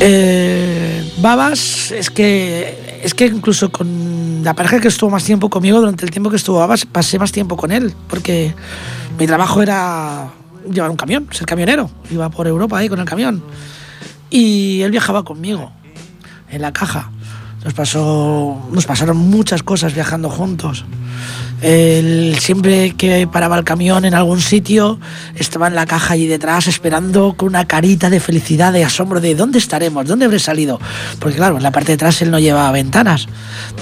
Eh, 0.00 1.08
Babas, 1.18 1.92
es 1.92 2.10
que, 2.10 3.00
es 3.00 3.14
que 3.14 3.26
incluso 3.26 3.70
con 3.70 4.42
la 4.42 4.54
pareja 4.54 4.80
que 4.80 4.88
estuvo 4.88 5.10
más 5.10 5.22
tiempo 5.22 5.48
conmigo, 5.48 5.78
durante 5.78 6.04
el 6.06 6.10
tiempo 6.10 6.28
que 6.28 6.34
estuvo 6.34 6.58
Babas, 6.58 6.86
pasé 6.86 7.20
más 7.20 7.30
tiempo 7.30 7.56
con 7.56 7.70
él, 7.70 7.94
porque 8.08 8.52
mi 9.16 9.28
trabajo 9.28 9.62
era 9.62 10.32
llevar 10.68 10.90
un 10.90 10.96
camión, 10.96 11.28
ser 11.30 11.46
camionero. 11.46 11.88
Iba 12.10 12.30
por 12.30 12.48
Europa 12.48 12.78
ahí 12.78 12.88
con 12.88 12.98
el 12.98 13.04
camión. 13.04 13.44
Y 14.30 14.82
él 14.82 14.90
viajaba 14.90 15.24
conmigo, 15.24 15.72
en 16.50 16.62
la 16.62 16.72
caja. 16.72 17.10
Nos, 17.64 17.74
pasó, 17.74 18.68
nos 18.70 18.86
pasaron 18.86 19.16
muchas 19.16 19.62
cosas 19.62 19.94
viajando 19.94 20.30
juntos. 20.30 20.84
Él 21.60 22.36
siempre 22.40 22.92
que 22.92 23.26
paraba 23.26 23.58
el 23.58 23.64
camión 23.64 24.04
en 24.04 24.14
algún 24.14 24.40
sitio, 24.40 25.00
estaba 25.34 25.66
en 25.66 25.74
la 25.74 25.86
caja 25.86 26.14
allí 26.14 26.28
detrás 26.28 26.68
esperando 26.68 27.34
con 27.36 27.48
una 27.48 27.66
carita 27.66 28.10
de 28.10 28.20
felicidad, 28.20 28.72
de 28.72 28.84
asombro, 28.84 29.20
de 29.20 29.34
¿dónde 29.34 29.58
estaremos? 29.58 30.06
¿Dónde 30.06 30.26
habré 30.26 30.38
salido? 30.38 30.80
Porque 31.18 31.36
claro, 31.36 31.56
en 31.56 31.64
la 31.64 31.72
parte 31.72 31.88
de 31.88 31.94
atrás 31.94 32.22
él 32.22 32.30
no 32.30 32.38
llevaba 32.38 32.70
ventanas. 32.70 33.26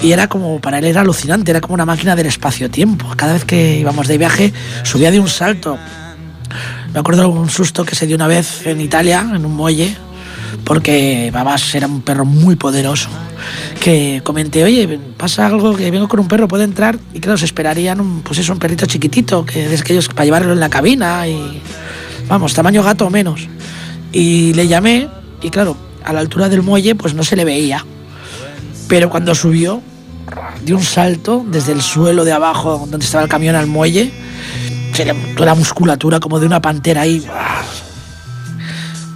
Y 0.02 0.12
era 0.12 0.26
como, 0.26 0.59
para 0.59 0.78
él 0.78 0.87
era 0.87 1.02
alucinante, 1.02 1.50
era 1.50 1.61
como 1.61 1.74
una 1.74 1.85
máquina 1.85 2.16
del 2.16 2.26
espacio-tiempo. 2.26 3.09
Cada 3.14 3.35
vez 3.35 3.44
que 3.44 3.78
íbamos 3.78 4.09
de 4.09 4.16
viaje, 4.16 4.54
subía 4.85 5.11
de 5.11 5.20
un 5.20 5.28
salto. 5.28 5.78
Me 6.94 7.00
acuerdo 7.00 7.22
de 7.22 7.28
un 7.28 7.50
susto 7.50 7.85
que 7.85 7.94
se 7.94 8.06
dio 8.06 8.16
una 8.16 8.26
vez 8.26 8.66
en 8.66 8.80
Italia, 8.80 9.20
en 9.35 9.44
un 9.44 9.54
muelle, 9.54 9.94
porque 10.64 11.30
Babas 11.32 11.74
era 11.74 11.87
un 11.87 12.02
perro 12.02 12.24
muy 12.24 12.56
poderoso. 12.56 13.09
Que 13.80 14.20
comenté, 14.24 14.64
oye, 14.64 14.98
pasa 15.16 15.46
algo 15.46 15.76
que 15.76 15.90
vengo 15.90 16.09
con 16.09 16.20
un 16.20 16.28
perro, 16.28 16.48
puede 16.48 16.64
entrar. 16.64 16.98
Y 17.14 17.20
claro, 17.20 17.38
se 17.38 17.44
esperarían 17.44 18.00
un, 18.00 18.22
pues 18.22 18.38
eso, 18.38 18.52
un 18.52 18.59
perrito 18.59 18.87
chiquitito, 18.87 19.44
que 19.44 19.72
es 19.72 19.82
que 19.82 19.92
ellos 19.92 20.09
para 20.09 20.24
llevarlo 20.24 20.52
en 20.52 20.61
la 20.61 20.68
cabina 20.68 21.26
y 21.28 21.62
vamos, 22.28 22.54
tamaño 22.54 22.82
gato 22.82 23.06
o 23.06 23.11
menos. 23.11 23.48
Y 24.12 24.54
le 24.54 24.66
llamé, 24.66 25.09
y 25.42 25.50
claro, 25.50 25.76
a 26.04 26.12
la 26.12 26.20
altura 26.20 26.48
del 26.48 26.62
muelle, 26.62 26.94
pues 26.94 27.14
no 27.14 27.22
se 27.22 27.37
le 27.37 27.44
veía. 27.44 27.85
Pero 28.88 29.11
cuando 29.11 29.35
subió, 29.35 29.82
dio 30.64 30.76
un 30.76 30.82
salto 30.82 31.44
desde 31.46 31.72
el 31.72 31.82
suelo 31.82 32.24
de 32.24 32.32
abajo, 32.32 32.87
donde 32.90 33.04
estaba 33.04 33.24
el 33.24 33.30
camión, 33.30 33.54
al 33.54 33.66
muelle. 33.66 34.11
Toda 35.37 35.46
la 35.46 35.54
musculatura 35.54 36.20
como 36.20 36.40
de 36.40 36.46
una 36.46 36.62
pantera 36.62 37.02
ahí 37.02 37.22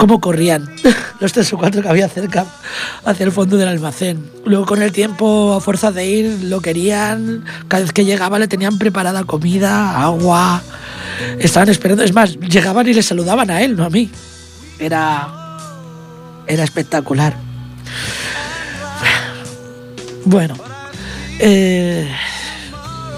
cómo 0.00 0.18
corrían 0.18 0.66
los 1.20 1.30
tres 1.34 1.52
o 1.52 1.58
cuatro 1.58 1.82
que 1.82 1.88
había 1.88 2.08
cerca 2.08 2.46
hacia 3.04 3.26
el 3.26 3.32
fondo 3.32 3.58
del 3.58 3.68
almacén. 3.68 4.30
Luego 4.46 4.64
con 4.64 4.80
el 4.80 4.92
tiempo, 4.92 5.52
a 5.52 5.60
fuerza 5.60 5.92
de 5.92 6.06
ir, 6.06 6.44
lo 6.44 6.62
querían. 6.62 7.44
Cada 7.68 7.82
vez 7.82 7.92
que 7.92 8.06
llegaba 8.06 8.38
le 8.38 8.48
tenían 8.48 8.78
preparada 8.78 9.24
comida, 9.24 10.02
agua. 10.02 10.62
Estaban 11.38 11.68
esperando. 11.68 12.02
Es 12.02 12.14
más, 12.14 12.34
llegaban 12.38 12.88
y 12.88 12.94
le 12.94 13.02
saludaban 13.02 13.50
a 13.50 13.60
él, 13.60 13.76
no 13.76 13.84
a 13.84 13.90
mí. 13.90 14.10
Era, 14.78 15.28
era 16.46 16.64
espectacular. 16.64 17.36
Bueno, 20.24 20.54
eh, 21.40 22.10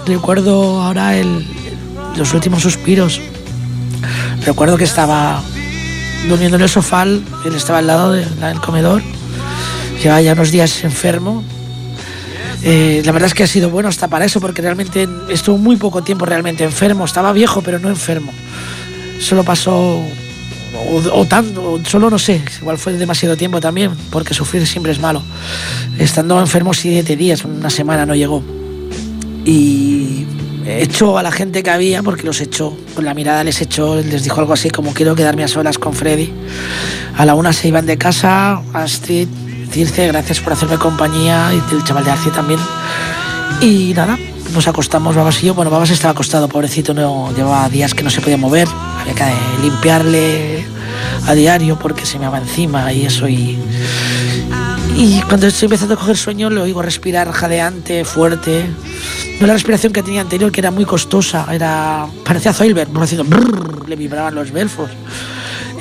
recuerdo 0.05 0.81
ahora 0.81 1.15
el, 1.15 1.45
los 2.17 2.33
últimos 2.33 2.61
suspiros. 2.61 3.21
Recuerdo 4.45 4.75
que 4.75 4.83
estaba 4.83 5.41
durmiendo 6.27 6.57
en 6.57 6.63
el 6.63 6.69
sofá, 6.69 7.03
él 7.03 7.23
estaba 7.55 7.79
al 7.79 7.87
lado 7.87 8.11
del 8.11 8.59
comedor, 8.65 9.01
llevaba 10.01 10.21
ya 10.21 10.33
unos 10.33 10.51
días 10.51 10.83
enfermo. 10.83 11.43
Eh, 12.65 13.01
la 13.05 13.11
verdad 13.11 13.27
es 13.27 13.33
que 13.33 13.43
ha 13.43 13.47
sido 13.47 13.69
bueno 13.69 13.89
hasta 13.89 14.07
para 14.07 14.25
eso, 14.25 14.39
porque 14.39 14.61
realmente 14.61 15.07
estuvo 15.29 15.57
muy 15.57 15.75
poco 15.75 16.01
tiempo 16.01 16.25
realmente 16.25 16.63
enfermo, 16.63 17.03
estaba 17.03 17.33
viejo 17.33 17.61
pero 17.61 17.79
no 17.79 17.89
enfermo. 17.89 18.31
Solo 19.19 19.43
pasó, 19.43 20.01
o, 21.11 21.25
tanto, 21.25 21.81
solo 21.85 22.09
no 22.09 22.17
sé, 22.17 22.41
igual 22.61 22.77
fue 22.77 22.93
demasiado 22.93 23.35
tiempo 23.35 23.59
también, 23.59 23.91
porque 24.09 24.33
sufrir 24.33 24.65
siempre 24.65 24.91
es 24.91 24.99
malo. 24.99 25.21
Estando 25.99 26.39
enfermo 26.39 26.73
siete 26.73 27.15
días, 27.15 27.43
una 27.43 27.69
semana 27.69 28.05
no 28.05 28.15
llegó. 28.15 28.43
Y 29.45 30.25
echó 30.65 31.17
a 31.17 31.23
la 31.23 31.31
gente 31.31 31.63
que 31.63 31.69
había, 31.69 32.03
porque 32.03 32.23
los 32.23 32.41
echó, 32.41 32.75
con 32.95 33.05
la 33.05 33.13
mirada 33.13 33.43
les 33.43 33.61
echó, 33.61 33.95
les 33.95 34.23
dijo 34.23 34.39
algo 34.39 34.53
así 34.53 34.69
como 34.69 34.93
quiero 34.93 35.15
quedarme 35.15 35.43
a 35.43 35.47
solas 35.47 35.77
con 35.77 35.93
Freddy. 35.93 36.31
A 37.17 37.25
la 37.25 37.35
una 37.35 37.53
se 37.53 37.67
iban 37.67 37.85
de 37.85 37.97
casa, 37.97 38.61
Astrid, 38.73 39.27
Circe, 39.71 40.07
gracias 40.07 40.39
por 40.39 40.53
hacerme 40.53 40.77
compañía, 40.77 41.51
y 41.53 41.75
el 41.75 41.83
chaval 41.83 42.05
de 42.05 42.11
Arce 42.11 42.29
también. 42.29 42.59
Y 43.61 43.93
nada, 43.95 44.17
nos 44.53 44.67
acostamos 44.67 45.15
Babas 45.15 45.43
y 45.43 45.47
yo. 45.47 45.53
Bueno, 45.53 45.71
Babas 45.71 45.89
estaba 45.89 46.11
acostado, 46.11 46.47
pobrecito, 46.47 46.93
no 46.93 47.33
llevaba 47.35 47.67
días 47.69 47.93
que 47.93 48.03
no 48.03 48.09
se 48.09 48.21
podía 48.21 48.37
mover, 48.37 48.67
había 48.99 49.13
que 49.13 49.23
limpiarle 49.61 50.65
a 51.27 51.33
diario 51.33 51.77
porque 51.79 52.05
se 52.05 52.19
me 52.19 52.27
va 52.27 52.37
encima 52.37 52.91
y 52.93 53.05
eso 53.05 53.27
y... 53.27 53.57
Y 54.95 55.21
cuando 55.21 55.47
estoy 55.47 55.65
empezando 55.65 55.95
a 55.95 55.97
coger 55.97 56.17
sueño, 56.17 56.49
le 56.49 56.61
oigo 56.61 56.81
respirar 56.81 57.31
jadeante, 57.31 58.05
fuerte 58.05 58.69
no 59.39 59.47
la 59.47 59.53
respiración 59.53 59.91
que 59.91 60.03
tenía 60.03 60.21
anterior, 60.21 60.51
que 60.51 60.61
era 60.61 60.71
muy 60.71 60.85
costosa, 60.85 61.45
era 61.51 62.07
parecía 62.23 62.53
Zoilberg, 62.53 62.89
haciendo 63.01 63.25
le 63.87 63.95
vibraban 63.95 64.35
los 64.35 64.51
belfos. 64.51 64.89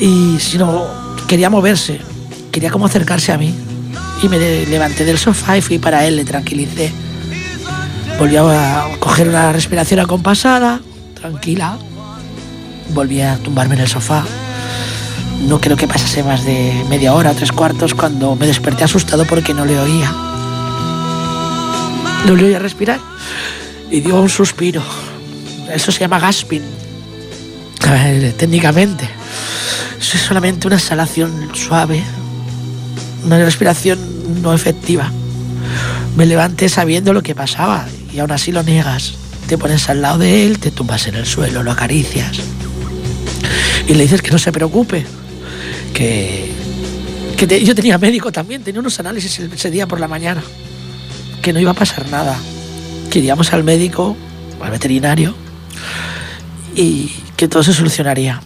Y 0.01 0.39
si 0.41 0.59
no, 0.59 0.87
quería 1.29 1.51
moverse, 1.51 2.01
quería 2.51 2.71
como 2.71 2.87
acercarse 2.87 3.33
a 3.33 3.39
mí. 3.39 3.55
Y 4.23 4.29
me 4.29 4.67
levanté 4.67 5.05
del 5.05 5.19
sofá 5.19 5.59
y 5.59 5.61
fui 5.61 5.79
para 5.79 6.05
él, 6.07 6.17
le 6.17 6.25
tranquilicé. 6.25 6.93
Volví 8.19 8.37
a 8.37 8.89
coger 8.99 9.29
una 9.29 9.53
respiración 9.53 10.01
acompasada, 10.01 10.81
tranquila. 11.15 11.79
Volví 12.95 13.21
a 13.21 13.37
tumbarme 13.37 13.75
en 13.75 13.83
el 13.83 13.89
sofá. 13.89 14.25
No 15.43 15.61
creo 15.61 15.77
que 15.77 15.89
pasase 15.89 16.23
más 16.23 16.45
de 16.45 16.85
media 16.89 17.15
hora, 17.15 17.35
tres 17.35 17.53
cuartos, 17.53 17.95
cuando 17.95 18.37
me 18.37 18.47
desperté 18.47 18.85
asustado 18.85 19.25
porque 19.27 19.53
no 19.53 19.65
le 19.65 19.79
oía. 19.79 20.11
No 22.27 22.37
le 22.37 22.45
oía 22.45 22.59
respirar 22.59 23.01
y 23.91 24.01
dio 24.01 24.21
un 24.21 24.29
suspiro. 24.29 24.83
Eso 25.73 25.93
se 25.93 26.01
llama 26.01 26.19
gasping, 26.19 26.63
técnicamente. 28.39 29.09
Eso 30.01 30.17
es 30.17 30.23
solamente 30.23 30.67
una 30.67 30.77
exhalación 30.77 31.51
suave, 31.55 32.03
una 33.25 33.39
respiración 33.45 33.99
no 34.43 34.55
efectiva. 34.55 35.11
Me 36.17 36.27
levanté 36.27 36.69
sabiendo 36.69 37.13
lo 37.13 37.23
que 37.23 37.35
pasaba 37.35 37.87
y 38.13 38.19
aún 38.19 38.31
así 38.31 38.53
lo 38.53 38.63
niegas. 38.63 39.15
Te 39.49 39.59
pones 39.59 39.89
al 39.89 40.03
lado 40.03 40.19
de 40.19 40.47
él, 40.47 40.59
te 40.59 40.71
tumbas 40.71 41.07
en 41.09 41.17
el 41.17 41.27
suelo, 41.27 41.63
lo 41.63 41.73
acaricias 41.73 42.41
y 43.87 43.95
le 43.95 44.05
dices 44.05 44.23
que 44.23 44.31
no 44.31 44.39
se 44.39 44.53
preocupe, 44.53 45.05
que, 45.93 46.53
yo 47.65 47.75
tenía 47.75 47.99
médico 47.99 48.33
también, 48.33 48.63
tenía 48.63 48.81
unos 48.81 48.99
análisis 49.01 49.39
ese 49.39 49.71
día 49.71 49.87
por 49.87 50.01
la 50.01 50.09
mañana, 50.09 50.43
que 51.43 51.53
no 51.53 51.61
iba 51.61 51.73
a 51.73 51.75
pasar 51.75 52.09
nada 52.09 52.39
que 53.11 53.19
iríamos 53.19 53.53
al 53.53 53.63
médico, 53.63 54.17
al 54.63 54.71
veterinario, 54.71 55.35
y 56.75 57.09
que 57.37 57.47
todo 57.47 57.63
se 57.63 57.75
solucionaría. 57.75 58.41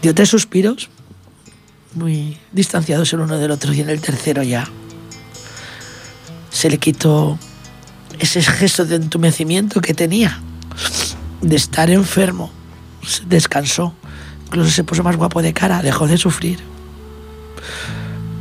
Dio 0.00 0.14
tres 0.14 0.28
suspiros, 0.28 0.88
muy 1.94 2.38
distanciados 2.52 3.12
el 3.12 3.20
uno 3.20 3.38
del 3.38 3.50
otro, 3.50 3.72
y 3.72 3.80
en 3.80 3.90
el 3.90 4.00
tercero 4.00 4.44
ya 4.44 4.68
se 6.50 6.70
le 6.70 6.78
quitó 6.78 7.36
ese 8.20 8.40
gesto 8.42 8.84
de 8.84 8.94
entumecimiento 8.94 9.80
que 9.80 9.94
tenía, 9.94 10.40
de 11.40 11.56
estar 11.56 11.90
enfermo. 11.90 12.52
Descansó, 13.26 13.96
incluso 14.52 14.70
se 14.70 14.84
puso 14.84 15.02
más 15.02 15.16
guapo 15.16 15.40
de 15.40 15.54
cara, 15.54 15.80
dejó 15.80 16.06
de 16.06 16.18
sufrir. 16.18 16.58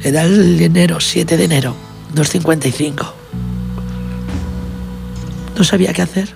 Era 0.04 0.24
el 0.24 0.62
enero, 0.62 1.00
7 1.00 1.38
de 1.38 1.44
enero, 1.46 1.74
2.55. 2.14 3.14
No 5.58 5.64
sabía 5.64 5.94
qué 5.94 6.02
hacer. 6.02 6.34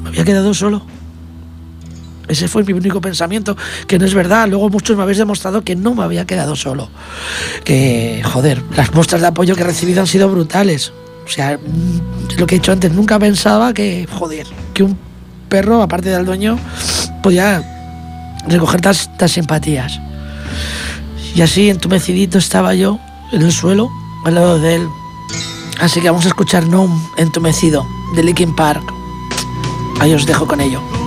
Me 0.00 0.10
había 0.10 0.24
quedado 0.24 0.54
solo. 0.54 0.86
Ese 2.28 2.46
fue 2.46 2.62
mi 2.62 2.72
único 2.72 3.00
pensamiento, 3.00 3.56
que 3.88 3.98
no 3.98 4.04
es 4.04 4.14
verdad. 4.14 4.46
Luego 4.48 4.68
muchos 4.68 4.96
me 4.96 5.02
habéis 5.02 5.18
demostrado 5.18 5.62
que 5.62 5.74
no 5.74 5.94
me 5.94 6.04
había 6.04 6.24
quedado 6.24 6.54
solo. 6.54 6.88
Que, 7.64 8.22
joder, 8.24 8.62
las 8.76 8.94
muestras 8.94 9.22
de 9.22 9.26
apoyo 9.26 9.56
que 9.56 9.62
he 9.62 9.64
recibido 9.64 10.02
han 10.02 10.06
sido 10.06 10.28
brutales. 10.28 10.92
O 11.26 11.28
sea, 11.28 11.58
lo 12.36 12.46
que 12.46 12.54
he 12.54 12.58
dicho 12.58 12.70
antes, 12.70 12.92
nunca 12.92 13.18
pensaba 13.18 13.74
que, 13.74 14.06
joder, 14.08 14.46
que 14.72 14.84
un 14.84 14.96
perro, 15.48 15.82
aparte 15.82 16.10
del 16.10 16.24
dueño, 16.24 16.58
podía 17.22 17.77
recoger 18.46 18.80
tantas, 18.80 19.32
simpatías. 19.32 20.00
Y 21.34 21.42
así, 21.42 21.70
entumecidito, 21.70 22.38
estaba 22.38 22.74
yo 22.74 22.98
en 23.32 23.42
el 23.42 23.52
suelo, 23.52 23.90
al 24.24 24.34
lado 24.34 24.58
de 24.58 24.76
él. 24.76 24.88
Así 25.80 26.00
que 26.00 26.10
vamos 26.10 26.24
a 26.24 26.28
escuchar 26.28 26.66
No 26.66 26.88
entumecido 27.16 27.86
de 28.14 28.22
Linkin 28.22 28.54
Park. 28.54 28.82
Ahí 30.00 30.12
os 30.12 30.26
dejo 30.26 30.46
con 30.46 30.60
ello. 30.60 30.97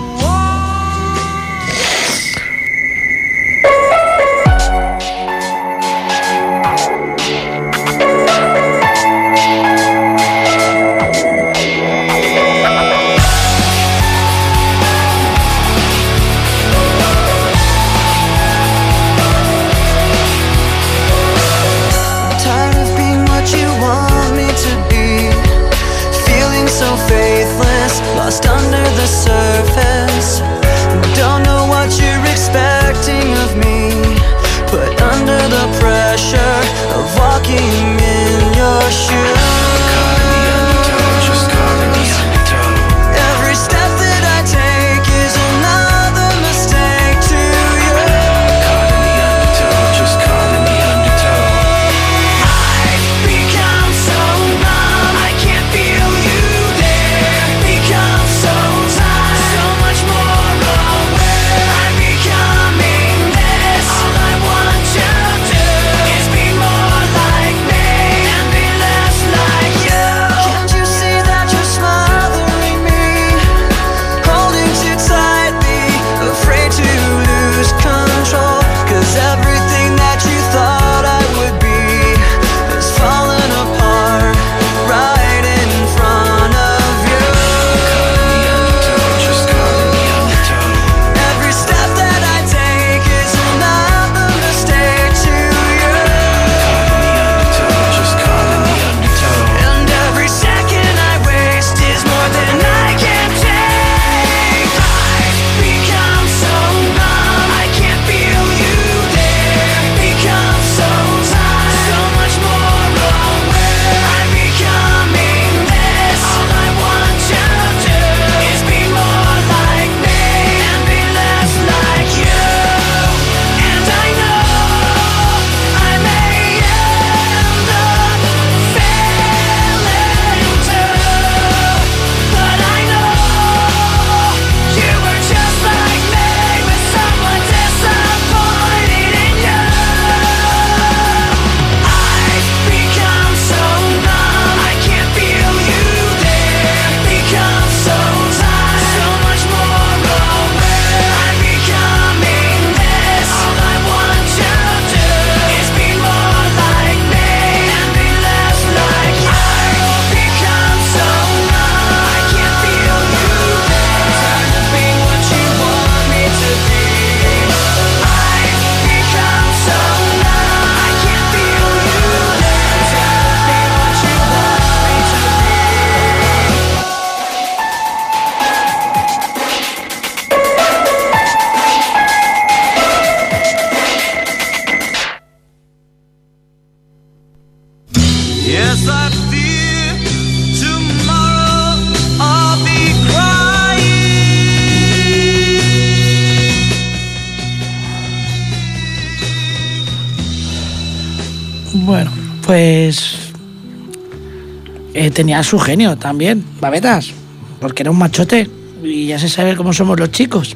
Tenía 205.12 205.44
su 205.44 205.60
genio 205.60 205.98
también, 205.98 206.44
babetas, 206.60 207.12
porque 207.60 207.84
era 207.84 207.92
un 207.92 207.98
machote 207.98 208.50
y 208.84 209.08
ya 209.08 209.20
se 209.20 209.30
sabe 209.30 209.56
cómo 209.56 209.74
somos 209.74 210.00
los 210.00 210.12
chicos. 210.12 210.56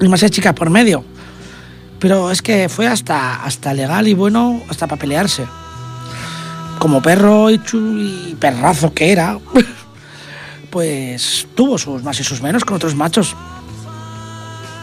Y 0.00 0.08
más 0.08 0.22
hay 0.22 0.30
chicas 0.30 0.54
por 0.54 0.70
medio. 0.70 1.04
Pero 1.98 2.30
es 2.30 2.42
que 2.42 2.68
fue 2.68 2.86
hasta, 2.86 3.42
hasta 3.44 3.74
legal 3.74 4.06
y 4.06 4.14
bueno, 4.14 4.62
hasta 4.68 4.86
para 4.86 5.00
pelearse. 5.00 5.44
Como 6.78 7.02
perro 7.02 7.50
y, 7.50 7.58
chu- 7.58 7.98
y 8.30 8.36
perrazo 8.38 8.94
que 8.94 9.10
era, 9.10 9.36
pues 10.70 11.46
tuvo 11.54 11.76
sus 11.78 12.02
más 12.04 12.20
y 12.20 12.24
sus 12.24 12.40
menos 12.42 12.64
con 12.64 12.76
otros 12.76 12.94
machos. 12.94 13.34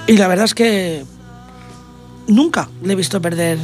Y 0.08 0.18
la 0.18 0.28
verdad 0.28 0.46
es 0.46 0.54
que 0.54 1.06
nunca 2.28 2.68
le 2.84 2.94
he 2.94 2.96
visto 2.96 3.22
perder 3.22 3.58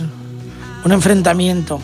un 0.85 0.91
enfrentamiento. 0.91 1.79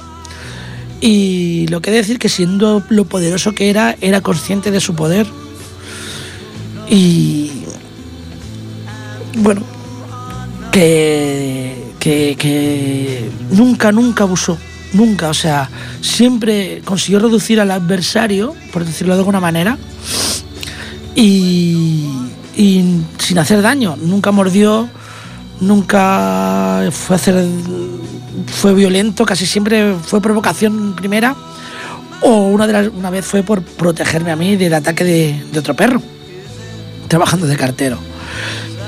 Y 1.00 1.68
lo 1.68 1.82
que 1.82 1.92
decir 1.92 2.18
que 2.18 2.30
siendo 2.30 2.84
lo 2.90 3.06
poderoso 3.06 3.54
que 3.54 3.70
era, 3.70 3.96
era 4.02 4.22
consciente 4.22 4.72
de 4.72 4.80
su 4.80 4.96
poder. 4.96 5.28
Y 6.90 7.64
bueno, 9.38 9.62
que, 10.72 11.94
que, 12.00 12.36
que 12.38 13.30
nunca, 13.52 13.92
nunca 13.92 14.24
abusó. 14.24 14.58
Nunca, 14.94 15.30
o 15.30 15.34
sea, 15.34 15.70
siempre 16.02 16.82
consiguió 16.86 17.20
reducir 17.20 17.60
al 17.60 17.72
adversario, 17.72 18.56
por 18.72 18.86
decirlo 18.86 19.14
de 19.14 19.20
alguna 19.20 19.42
manera, 19.42 19.78
y, 21.14 22.08
y 22.56 23.02
sin 23.18 23.38
hacer 23.38 23.62
daño. 23.62 23.98
Nunca 24.02 24.32
mordió, 24.32 24.90
nunca 25.60 26.88
fue 26.92 27.16
hacer 27.16 27.46
fue 28.48 28.74
violento, 28.74 29.26
casi 29.26 29.46
siempre 29.46 29.96
fue 29.96 30.22
provocación 30.22 30.96
primera 30.96 31.36
o 32.22 32.48
una, 32.48 32.68
de 32.68 32.74
las, 32.74 32.88
una 32.88 33.10
vez 33.10 33.26
fue 33.26 33.44
por 33.44 33.62
protegerme 33.62 34.32
a 34.32 34.36
mí 34.36 34.56
del 34.56 34.74
ataque 34.74 35.04
de, 35.04 35.60
otro 35.60 35.76
perro, 35.76 36.02
trabajando 37.08 37.46
de 37.48 37.56
cartero. 37.56 38.00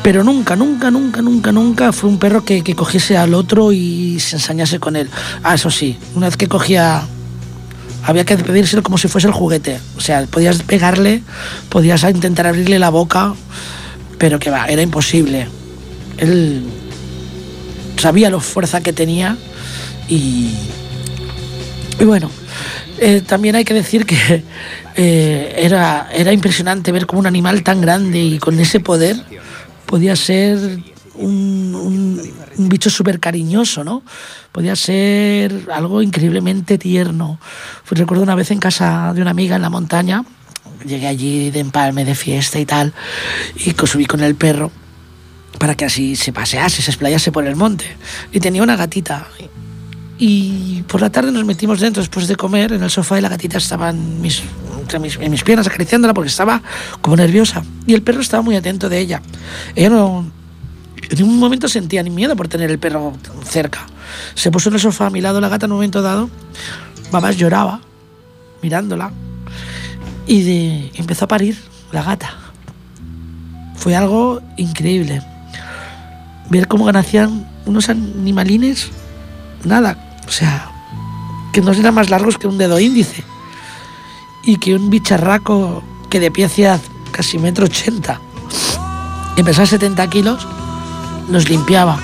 Pero 0.02 0.24
nunca, 0.24 0.56
nunca, 0.56 0.90
nunca, 0.90 1.22
nunca, 1.22 1.52
nunca 1.52 1.92
fue 1.92 2.10
un 2.10 2.20
perro 2.20 2.46
que, 2.46 2.64
que 2.64 2.76
cogiese 2.76 3.18
al 3.18 3.34
otro 3.34 3.72
y 3.72 4.20
se 4.20 4.38
ensañase 4.38 4.80
con 4.80 4.96
él. 4.96 5.10
Ah, 5.44 5.56
eso 5.56 5.70
sí, 5.70 5.98
una 6.16 6.28
vez 6.28 6.38
que 6.38 6.48
cogía 6.48 7.04
había 8.04 8.26
que 8.26 8.38
pedírselo 8.38 8.82
como 8.82 8.98
si 8.98 9.08
fuese 9.08 9.28
el 9.28 9.34
juguete. 9.34 9.80
O 9.98 10.02
sea, 10.02 10.26
podías 10.26 10.64
pegarle, 10.64 11.22
podías 11.70 12.04
intentar 12.04 12.48
abrirle 12.48 12.80
la 12.80 12.90
boca, 12.90 13.34
pero 14.18 14.40
que 14.40 14.50
va, 14.50 14.66
era 14.66 14.82
imposible. 14.82 15.48
Él 16.20 16.64
sabía 17.98 18.30
la 18.30 18.40
fuerza 18.40 18.82
que 18.82 18.94
tenía 18.94 19.38
y, 20.08 20.52
y 22.00 22.04
bueno, 22.06 22.30
eh, 23.00 23.22
también 23.26 23.56
hay 23.56 23.64
que 23.64 23.74
decir 23.74 24.06
que 24.06 24.44
eh, 24.96 25.56
era, 25.58 26.10
era 26.14 26.34
impresionante 26.34 26.92
ver 26.92 27.06
cómo 27.06 27.20
un 27.20 27.28
animal 27.28 27.64
tan 27.64 27.82
grande 27.82 28.20
y 28.20 28.40
con 28.40 28.60
ese 28.60 28.80
poder 28.80 29.16
podía 29.86 30.16
ser 30.16 30.80
un, 31.16 32.22
bicho 32.58 32.90
súper 32.90 33.20
cariñoso, 33.20 33.84
¿no? 33.84 34.04
Podía 34.52 34.76
ser 34.76 35.68
algo 35.72 36.02
increíblemente 36.02 36.78
tierno. 36.78 37.40
Pues 37.88 38.00
recuerdo 38.00 38.24
una 38.24 38.36
vez 38.36 38.52
en 38.52 38.60
casa 38.60 39.14
de 39.14 39.22
una 39.22 39.32
amiga 39.32 39.56
en 39.56 39.62
la 39.62 39.70
montaña, 39.70 40.26
llegué 40.86 41.08
allí 41.08 41.52
de 41.52 41.60
empalme, 41.60 42.04
de 42.04 42.16
fiesta 42.16 42.60
y 42.60 42.66
tal, 42.66 42.94
y 43.56 43.74
subí 43.88 44.06
con 44.06 44.22
el 44.22 44.36
perro 44.36 44.72
para 45.58 45.76
que 45.76 45.86
así 45.86 46.16
se 46.16 46.32
pasease, 46.32 46.82
se 46.82 46.92
explayase 46.92 47.32
por 47.32 47.46
el 47.46 47.56
monte. 47.56 47.86
Y 48.32 48.40
tenía 48.40 48.64
una 48.64 48.76
gatita. 48.76 49.28
Y 50.18 50.84
por 50.84 51.02
la 51.02 51.10
tarde 51.10 51.32
nos 51.32 51.46
metimos 51.46 51.80
dentro 51.80 52.02
después 52.02 52.28
de 52.28 52.36
comer 52.36 52.74
en 52.74 52.84
el 52.84 52.90
sofá 52.90 53.18
y 53.18 53.22
la 53.22 53.30
gatita 53.30 53.58
estaba 53.58 53.90
en 53.90 54.22
mis, 54.22 54.44
entre 54.82 55.00
mis, 55.00 55.18
en 55.18 55.32
mis 55.32 55.44
piernas, 55.44 55.68
acariciándola 55.68 56.14
porque 56.14 56.30
estaba 56.30 56.62
como 57.02 57.16
nerviosa. 57.16 57.64
Y 57.88 57.94
el 57.94 58.02
perro 58.02 58.22
estaba 58.22 58.44
muy 58.44 58.56
atento 58.56 58.90
de 58.90 59.00
ella. 59.00 59.22
Ella 59.76 59.88
en 59.88 61.18
ningún 61.18 61.40
momento 61.40 61.68
sentía 61.68 62.04
ni 62.04 62.10
miedo 62.10 62.36
por 62.36 62.48
tener 62.48 62.70
el 62.70 62.80
perro 62.80 63.14
cerca. 63.44 63.88
Se 64.36 64.52
puso 64.52 64.70
en 64.70 64.76
el 64.76 64.82
sofá 64.82 65.08
a 65.08 65.10
mi 65.10 65.22
lado 65.22 65.42
la 65.42 65.50
gata 65.50 65.66
en 65.66 65.72
un 65.72 65.78
momento 65.78 66.02
dado. 66.02 66.30
Mamás 67.12 67.38
lloraba 67.38 67.82
mirándola 68.62 69.12
y 70.28 70.92
empezó 70.96 71.26
a 71.26 71.28
parir 71.28 71.58
la 71.92 72.04
gata. 72.04 72.32
Fue 73.76 73.96
algo 73.96 74.42
increíble. 74.58 75.24
Ver 76.50 76.68
cómo 76.68 76.92
nacían 76.92 77.48
unos 77.66 77.90
animalines, 77.90 78.90
nada, 79.64 80.20
o 80.28 80.32
sea, 80.32 80.72
que 81.54 81.62
no 81.62 81.72
eran 81.72 81.94
más 81.94 82.10
largos 82.10 82.38
que 82.38 82.48
un 82.48 82.58
dedo 82.58 82.80
índice. 82.80 83.24
Y 84.44 84.58
que 84.58 84.76
un 84.76 84.90
bicharraco 84.90 85.84
que 86.10 86.20
de 86.20 86.32
pie 86.32 86.46
hacía 86.46 86.80
casi 87.12 87.38
metro 87.38 87.66
ochenta 87.66 88.20
y 89.40 89.44
pesaba 89.44 89.66
70 89.66 90.10
kilos, 90.10 90.46
nos 91.30 91.50
limpiaba. 91.50 91.98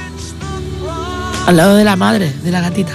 Al 1.47 1.57
lado 1.57 1.75
de 1.75 1.83
la 1.83 1.97
madre, 1.97 2.31
de 2.43 2.51
la 2.51 2.61
gatita. 2.61 2.93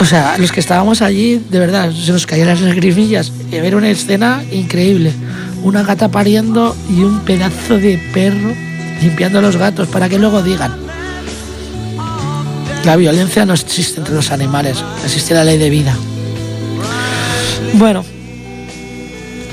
O 0.00 0.04
sea, 0.04 0.38
los 0.38 0.52
que 0.52 0.60
estábamos 0.60 1.02
allí, 1.02 1.36
de 1.50 1.58
verdad, 1.58 1.92
se 1.92 2.12
nos 2.12 2.26
caían 2.26 2.48
las 2.48 2.62
lagrimillas. 2.62 3.30
Y 3.52 3.60
ver 3.60 3.76
una 3.76 3.90
escena 3.90 4.42
increíble. 4.50 5.12
Una 5.62 5.82
gata 5.82 6.08
pariendo 6.08 6.74
y 6.88 7.02
un 7.02 7.20
pedazo 7.20 7.76
de 7.76 7.98
perro 8.14 8.54
limpiando 9.00 9.38
a 9.38 9.42
los 9.42 9.56
gatos 9.56 9.88
para 9.88 10.08
que 10.08 10.18
luego 10.18 10.42
digan. 10.42 10.74
La 12.84 12.96
violencia 12.96 13.44
no 13.44 13.54
existe 13.54 13.98
entre 13.98 14.14
los 14.14 14.30
animales, 14.30 14.78
existe 15.04 15.34
la 15.34 15.44
ley 15.44 15.58
de 15.58 15.70
vida. 15.70 15.96
Bueno, 17.74 18.04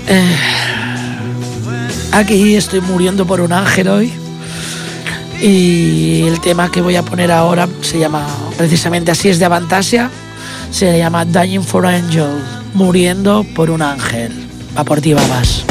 eh, 0.08 0.38
aquí 2.12 2.56
estoy 2.56 2.82
muriendo 2.82 3.26
por 3.26 3.42
un 3.42 3.54
ángel 3.54 3.88
hoy. 3.88 4.14
Y 5.42 6.24
el 6.26 6.40
tema 6.40 6.72
que 6.72 6.82
voy 6.82 6.96
a 6.96 7.04
poner 7.04 7.32
ahora 7.32 7.68
se 7.82 8.00
llama, 8.00 8.26
precisamente 8.58 9.12
así 9.12 9.28
es 9.28 9.40
de 9.40 9.46
Avantasia, 9.46 10.10
se 10.72 10.98
llama 10.98 11.26
Dying 11.26 11.64
for 11.64 11.86
Angel, 11.86 12.42
muriendo 12.74 13.46
por 13.56 13.70
un 13.70 13.82
ángel. 13.82 14.32
Va 14.78 14.84
por 14.84 15.02
ti, 15.02 15.14
babas. 15.14 15.66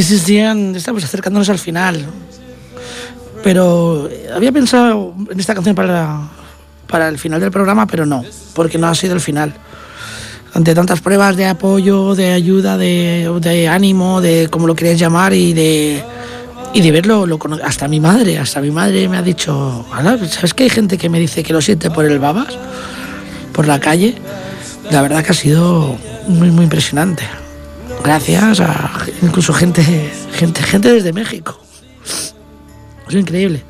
This 0.00 0.12
is 0.12 0.24
the. 0.24 0.78
Estamos 0.78 1.04
acercándonos 1.04 1.50
al 1.50 1.58
final. 1.58 2.02
Pero 3.44 4.08
eh, 4.10 4.30
había 4.34 4.50
pensado 4.50 5.14
en 5.30 5.38
esta 5.38 5.52
canción 5.52 5.74
para, 5.74 6.22
para 6.86 7.06
el 7.10 7.18
final 7.18 7.38
del 7.38 7.50
programa, 7.50 7.86
pero 7.86 8.06
no, 8.06 8.24
porque 8.54 8.78
no 8.78 8.86
ha 8.86 8.94
sido 8.94 9.12
el 9.12 9.20
final. 9.20 9.52
Ante 10.54 10.74
tantas 10.74 11.02
pruebas 11.02 11.36
de 11.36 11.44
apoyo, 11.44 12.14
de 12.14 12.32
ayuda, 12.32 12.78
de, 12.78 13.68
ánimo, 13.70 14.22
de 14.22 14.48
como 14.50 14.66
lo 14.66 14.74
queréis 14.74 14.98
llamar 14.98 15.34
y 15.34 15.52
de, 15.52 16.02
y 16.72 16.80
de 16.80 16.92
verlo, 16.92 17.26
hasta 17.62 17.86
mi 17.86 18.00
madre, 18.00 18.38
hasta 18.38 18.62
mi 18.62 18.70
madre 18.70 19.06
me 19.06 19.18
ha 19.18 19.22
dicho, 19.22 19.84
"Ala, 19.92 20.16
¿sabes 20.30 20.54
que 20.54 20.62
hay 20.62 20.70
gente 20.70 20.96
que 20.96 21.10
me 21.10 21.20
dice 21.20 21.42
que 21.42 21.52
lo 21.52 21.60
siente 21.60 21.90
por 21.90 22.06
el 22.06 22.18
babas? 22.18 22.56
Por 23.52 23.66
la 23.66 23.78
calle. 23.78 24.14
La 24.90 25.02
verdad 25.02 25.22
que 25.22 25.32
ha 25.32 25.34
sido 25.34 25.98
muy, 26.26 26.50
muy 26.50 26.64
impresionante. 26.64 27.39
Gracias 28.02 28.60
a 28.60 28.90
incluso 29.22 29.52
gente, 29.52 29.82
gente, 30.32 30.62
gente 30.62 30.92
desde 30.92 31.12
México. 31.12 31.60
Es 33.08 33.14
increíble. 33.14 33.62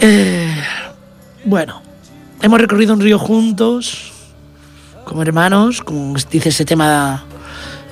Eh, 0.00 0.54
bueno, 1.44 1.82
hemos 2.42 2.60
recorrido 2.60 2.92
un 2.92 3.00
río 3.00 3.18
juntos, 3.18 4.12
como 5.04 5.22
hermanos, 5.22 5.80
como 5.80 6.14
dice 6.30 6.50
este 6.50 6.64
tema, 6.64 7.24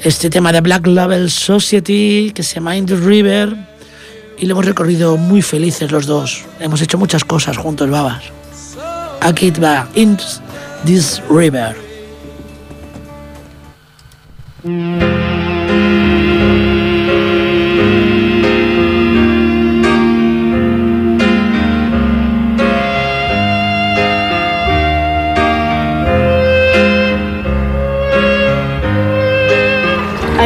este 0.03 0.29
tema 0.29 0.53
de 0.53 0.61
Black 0.61 0.87
Label 0.87 1.31
Society 1.31 2.33
que 2.35 2.43
se 2.43 2.57
llama 2.57 2.77
In 2.77 2.87
the 2.87 2.97
River, 2.97 3.57
y 4.39 4.47
lo 4.47 4.53
hemos 4.53 4.66
recorrido 4.66 5.16
muy 5.16 5.41
felices 5.41 5.91
los 5.91 6.07
dos. 6.07 6.45
Hemos 6.61 6.83
hecho 6.83 6.99
muchas 6.99 7.25
cosas 7.25 7.57
juntos, 7.57 7.89
babas. 7.89 8.25
Aquí 9.20 9.51
va, 9.53 9.89
In 9.95 10.18
this 10.85 11.22
River. 11.31 11.93
Are 14.67 14.71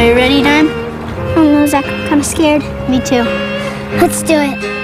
you 0.03 0.13
ready, 0.13 0.43
Dime? 0.43 0.67
I 0.67 1.35
know, 1.35 1.65
Zach. 1.65 1.85
I'm 1.85 2.09
kind 2.09 2.19
of 2.19 2.25
scared. 2.25 2.61
Me 2.89 2.99
too. 2.99 3.23
Let's 4.01 4.21
do 4.21 4.33
it. 4.33 4.78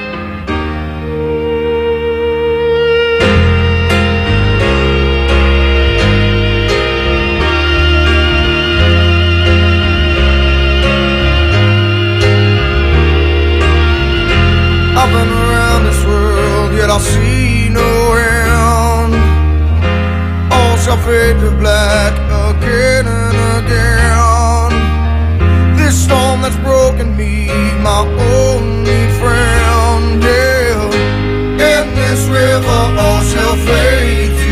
Been 15.11 15.29
around 15.29 15.83
this 15.85 16.01
world, 16.05 16.73
yet 16.73 16.89
I 16.89 16.99
see 16.99 17.69
no 17.69 17.89
end. 18.13 19.13
All 20.51 20.77
shall 20.77 20.97
fade 20.97 21.39
to 21.39 21.51
black 21.51 22.13
again 22.49 23.05
and 23.07 23.37
again. 23.59 24.71
This 25.77 25.95
storm 26.05 26.41
that's 26.41 26.57
broken 26.57 27.15
me, 27.15 27.47
my 27.81 28.01
only 28.39 29.03
friend, 29.19 30.23
yeah. 30.23 30.89
In 31.73 31.85
this 31.95 32.21
river, 32.27 32.81
all 33.03 33.21
shall 33.23 33.55
fade 33.67 34.44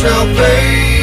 shall 0.00 0.24
fade 0.34 0.99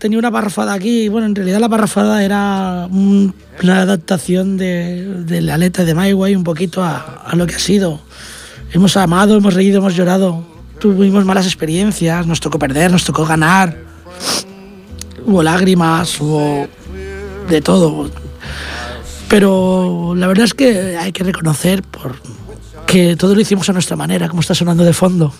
tenía 0.00 0.18
una 0.18 0.32
parrafada 0.32 0.72
aquí. 0.72 1.08
Bueno, 1.08 1.26
en 1.28 1.34
realidad 1.36 1.60
la 1.60 1.68
parrafada 1.68 2.24
era 2.24 2.88
un- 2.90 3.32
una 3.62 3.82
adaptación 3.82 4.56
de, 4.56 5.04
de 5.24 5.40
la 5.42 5.56
letra 5.58 5.84
de 5.84 5.94
My 5.94 6.12
Way 6.12 6.34
un 6.34 6.42
poquito 6.44 6.82
a, 6.82 6.96
a 7.24 7.36
lo 7.36 7.46
que 7.46 7.54
ha 7.54 7.58
sido. 7.60 8.00
Hemos 8.72 8.96
amado, 8.96 9.36
hemos 9.36 9.54
reído, 9.54 9.78
hemos 9.78 9.94
llorado. 9.94 10.44
Tuvimos 10.80 11.24
malas 11.24 11.46
experiencias, 11.46 12.26
nos 12.26 12.40
tocó 12.40 12.58
perder, 12.58 12.90
nos 12.90 13.04
tocó 13.04 13.24
ganar. 13.26 13.76
hubo 15.26 15.42
lágrimas, 15.42 16.18
hubo 16.20 16.66
de 17.48 17.60
todo. 17.60 18.10
Pero 19.28 20.14
la 20.16 20.26
verdad 20.26 20.46
es 20.46 20.54
que 20.54 20.96
hay 20.96 21.12
que 21.12 21.22
reconocer 21.22 21.82
por 21.82 22.16
que 22.86 23.14
todo 23.16 23.34
lo 23.34 23.40
hicimos 23.40 23.68
a 23.68 23.72
nuestra 23.72 23.94
manera, 23.96 24.28
como 24.28 24.40
está 24.40 24.54
sonando 24.54 24.82
de 24.82 24.92
fondo. 24.92 25.32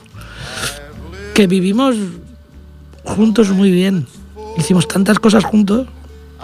Que 1.34 1.46
vivimos 1.46 1.96
juntos 3.04 3.48
muy 3.50 3.70
bien. 3.72 4.06
Hicimos 4.56 4.88
tantas 4.88 5.18
cosas 5.18 5.44
juntos 5.44 5.86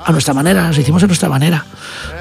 a 0.04 0.12
nuestra 0.12 0.34
manera, 0.34 0.64
las 0.64 0.78
hicimos 0.78 1.02
a 1.02 1.06
nuestra 1.06 1.28
manera. 1.28 1.64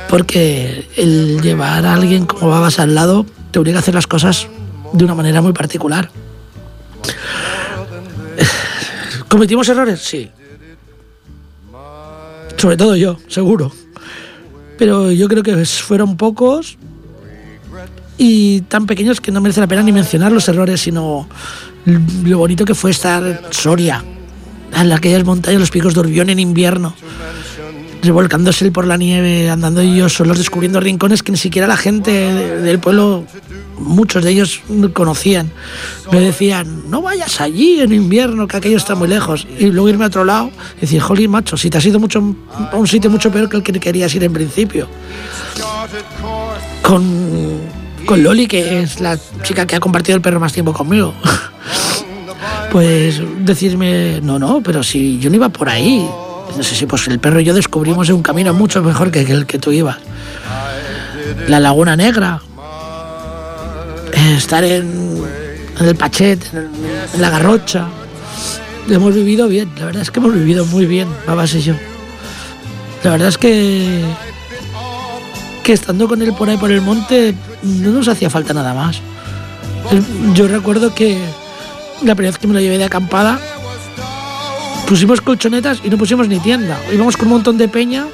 Porque 0.10 0.88
el 0.96 1.42
llevar 1.42 1.86
a 1.86 1.94
alguien 1.94 2.26
como 2.26 2.50
Babas 2.50 2.80
al 2.80 2.96
lado 2.96 3.26
te 3.52 3.60
obliga 3.60 3.78
a 3.78 3.82
hacer 3.82 3.94
las 3.94 4.08
cosas 4.08 4.48
de 4.94 5.04
una 5.04 5.16
manera 5.16 5.42
muy 5.42 5.54
particular. 5.54 6.10
¿Cometimos 9.28 9.68
errores? 9.70 10.02
Sí. 10.02 10.30
Sobre 12.58 12.78
todo 12.78 12.96
yo, 12.96 13.18
seguro. 13.28 13.72
Pero 14.78 15.12
yo 15.12 15.28
creo 15.28 15.44
que 15.44 15.66
fueron 15.66 16.18
pocos 16.18 16.78
y 18.18 18.62
tan 18.62 18.86
pequeños 18.86 19.20
que 19.20 19.32
no 19.32 19.42
merece 19.42 19.60
la 19.60 19.68
pena 19.68 19.84
ni 19.84 19.92
mencionar 19.92 20.32
los 20.32 20.48
errores, 20.48 20.82
sino 20.82 21.28
lo 21.86 22.38
bonito 22.38 22.66
que 22.66 22.74
fue 22.74 22.92
estar 22.92 23.50
Soria, 23.52 24.04
en 24.76 24.92
aquellas 24.92 25.24
montañas, 25.24 25.60
los 25.60 25.72
picos 25.72 25.94
de 25.94 26.00
Urbión 26.02 26.30
en 26.30 26.40
invierno, 26.40 26.96
revolcándose 28.02 28.70
por 28.72 28.86
la 28.86 28.98
nieve, 28.98 29.50
andando 29.50 29.82
ellos 29.82 30.14
solos, 30.14 30.38
descubriendo 30.38 30.80
rincones 30.80 31.24
que 31.24 31.32
ni 31.32 31.38
siquiera 31.38 31.68
la 31.68 31.78
gente 31.78 32.12
de- 32.12 32.62
del 32.62 32.80
pueblo, 32.80 33.26
muchos 33.80 34.24
de 34.24 34.32
ellos 34.32 34.62
conocían. 34.94 35.52
Me 36.12 36.20
decían, 36.20 36.90
no 36.90 37.02
vayas 37.02 37.42
allí 37.42 37.80
en 37.82 37.92
invierno, 37.94 38.48
que 38.48 38.58
aquello 38.58 38.78
está 38.78 38.94
muy 38.96 39.08
lejos. 39.08 39.48
Y 39.58 39.68
luego 39.68 39.90
irme 39.90 40.04
a 40.06 40.08
otro 40.08 40.24
lado 40.24 40.52
y 40.78 40.82
decir, 40.82 41.02
jolín, 41.02 41.32
macho, 41.32 41.58
si 41.58 41.70
te 41.70 41.78
has 41.80 41.86
ido 41.86 42.00
mucho, 42.00 42.36
a 42.72 42.76
un 42.76 42.88
sitio 42.88 43.10
mucho 43.10 43.32
peor 43.32 43.50
que 43.50 43.58
el 43.58 43.64
que 43.64 43.80
querías 43.80 44.14
ir 44.14 44.24
en 44.24 44.34
principio 44.34 44.88
con, 46.84 47.60
con 48.06 48.22
Loli, 48.24 48.48
que 48.48 48.82
es 48.82 49.00
la 49.00 49.18
chica 49.42 49.66
que 49.66 49.76
ha 49.76 49.80
compartido 49.80 50.16
el 50.16 50.22
perro 50.22 50.40
más 50.40 50.54
tiempo 50.54 50.74
conmigo. 50.74 51.14
Pues 52.76 53.22
decirme, 53.40 54.20
no, 54.22 54.38
no, 54.38 54.60
pero 54.62 54.84
si 54.84 55.18
yo 55.18 55.30
no 55.30 55.38
iba 55.38 55.48
por 55.48 55.70
ahí. 55.70 56.06
No 56.58 56.62
sé 56.62 56.76
si 56.76 56.86
pues 56.86 57.08
el 57.08 57.20
perro 57.20 57.40
y 57.40 57.46
yo 57.46 57.54
descubrimos 57.54 58.10
un 58.10 58.22
camino 58.22 58.54
mucho 58.54 58.84
mejor 58.84 59.12
que 59.12 59.22
el 59.22 59.46
que 59.46 59.60
tú 59.60 59.72
ibas. 59.72 59.96
La 61.48 61.62
Laguna 61.62 61.96
Negra. 61.96 62.42
Estar 64.36 64.66
en, 64.66 65.24
el 65.80 65.96
Pachet, 65.96 66.54
en, 66.54 67.22
la 67.22 67.30
Garrocha. 67.30 67.88
Hemos 68.90 69.16
vivido 69.16 69.48
bien, 69.48 69.72
la 69.80 69.86
verdad 69.86 70.02
es 70.02 70.12
que 70.12 70.20
hemos 70.20 70.34
vivido 70.34 70.66
muy 70.66 70.86
bien, 70.86 71.08
Babas 71.26 71.56
y 71.56 71.62
yo. 71.62 71.76
La 73.06 73.12
verdad 73.12 73.30
es 73.30 73.38
que 73.38 74.04
que 75.64 75.72
estando 75.72 76.10
con 76.10 76.22
él 76.22 76.34
por 76.34 76.50
ahí 76.50 76.58
por 76.58 76.74
el 76.74 76.82
monte 76.82 77.36
no 77.64 77.92
nos 77.92 78.10
hacía 78.10 78.30
falta 78.30 78.54
nada 78.54 78.74
más. 78.74 79.00
Yo 80.34 80.50
recuerdo 80.50 80.94
que 80.94 81.18
la 82.04 82.16
primera 82.16 82.32
vez 82.32 82.38
que 82.40 82.48
me 82.48 82.54
lo 82.54 82.60
llevé 82.60 82.78
de 82.78 82.86
acampada 82.86 83.40
pusimos 84.88 85.22
colchonetas 85.22 85.80
y 85.84 85.90
no 85.90 85.98
pusimos 85.98 86.28
ni 86.28 86.40
tienda. 86.40 86.80
Íbamos 86.94 87.18
con 87.18 87.28
un 87.28 87.34
montón 87.34 87.58
de 87.58 87.68
peña, 87.68 88.06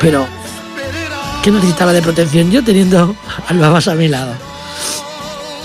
pero 0.00 0.26
¿qué 1.42 1.50
necesitaba 1.50 1.92
de 1.92 2.02
protección 2.02 2.50
yo 2.50 2.62
teniendo 2.62 3.16
al 3.48 3.58
babas 3.58 3.88
a 3.88 3.94
mi 3.94 4.08
lado? 4.08 4.34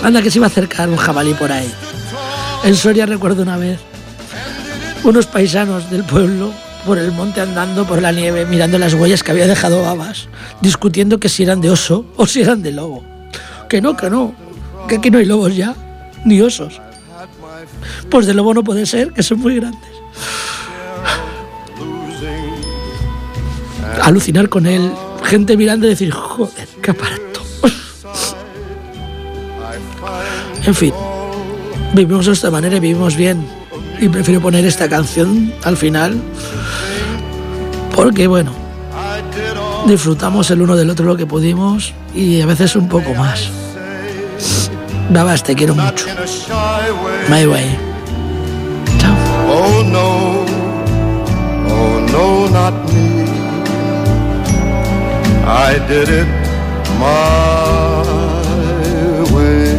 Anda 0.03 0.21
que 0.21 0.31
se 0.31 0.39
iba 0.39 0.47
a 0.47 0.49
acercar 0.49 0.89
un 0.89 0.97
jabalí 0.97 1.33
por 1.33 1.51
ahí. 1.51 1.71
En 2.63 2.75
Soria 2.75 3.05
recuerdo 3.05 3.43
una 3.43 3.57
vez 3.57 3.79
unos 5.03 5.27
paisanos 5.27 5.89
del 5.89 6.03
pueblo 6.03 6.51
por 6.85 6.97
el 6.97 7.11
monte 7.11 7.41
andando 7.41 7.85
por 7.85 8.01
la 8.01 8.11
nieve, 8.11 8.45
mirando 8.45 8.77
las 8.77 8.93
huellas 8.93 9.23
que 9.23 9.31
había 9.31 9.47
dejado 9.47 9.81
Babas, 9.81 10.27
discutiendo 10.61 11.19
que 11.19 11.29
si 11.29 11.43
eran 11.43 11.61
de 11.61 11.71
oso 11.71 12.05
o 12.15 12.27
si 12.27 12.41
eran 12.41 12.61
de 12.61 12.71
lobo. 12.71 13.03
Que 13.67 13.81
no, 13.81 13.95
que 13.97 14.09
no, 14.09 14.35
que 14.87 14.95
aquí 14.95 15.09
no 15.09 15.17
hay 15.17 15.25
lobos 15.25 15.55
ya, 15.55 15.75
ni 16.25 16.41
osos. 16.41 16.79
Pues 18.09 18.25
de 18.25 18.33
lobo 18.33 18.53
no 18.53 18.63
puede 18.63 18.85
ser, 18.85 19.11
que 19.11 19.23
son 19.23 19.39
muy 19.39 19.55
grandes. 19.55 19.89
Alucinar 24.01 24.49
con 24.49 24.65
él, 24.65 24.91
gente 25.23 25.57
mirando 25.57 25.85
y 25.87 25.89
decir, 25.89 26.11
joder, 26.11 26.67
qué 26.81 26.91
aparato. 26.91 27.41
En 30.65 30.73
fin, 30.73 30.93
vivimos 31.93 32.25
de 32.25 32.33
esta 32.33 32.49
manera 32.49 32.77
y 32.77 32.79
vivimos 32.79 33.15
bien. 33.15 33.45
Y 33.99 34.09
prefiero 34.09 34.41
poner 34.41 34.65
esta 34.65 34.89
canción 34.89 35.53
al 35.63 35.77
final 35.77 36.19
porque, 37.95 38.27
bueno, 38.27 38.51
disfrutamos 39.87 40.49
el 40.51 40.61
uno 40.61 40.75
del 40.75 40.89
otro 40.89 41.05
lo 41.05 41.15
que 41.15 41.25
pudimos 41.25 41.93
y 42.13 42.41
a 42.41 42.45
veces 42.45 42.75
un 42.75 42.89
poco 42.89 43.13
más. 43.13 43.49
Babas, 45.09 45.43
te 45.43 45.55
quiero 45.55 45.75
mucho. 45.75 46.07
My 47.29 47.45
way. 47.45 47.77
Chao. 48.97 49.15
Oh 49.47 49.83
no, 49.83 50.45
oh 51.69 51.99
no, 52.11 52.49
not 52.49 52.73
me. 52.91 53.25
I 55.47 55.77
did 55.87 56.09
it 56.09 56.27
my 56.99 58.01
way. 59.33 59.69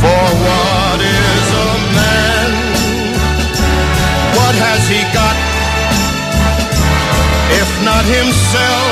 For 0.00 0.24
what 0.44 1.00
is 1.00 1.46
a 1.54 1.70
man? 1.98 2.50
What 4.34 4.54
has 4.56 4.82
he 4.88 5.00
got? 5.14 5.36
If 7.60 7.68
not 7.84 8.04
himself, 8.04 8.89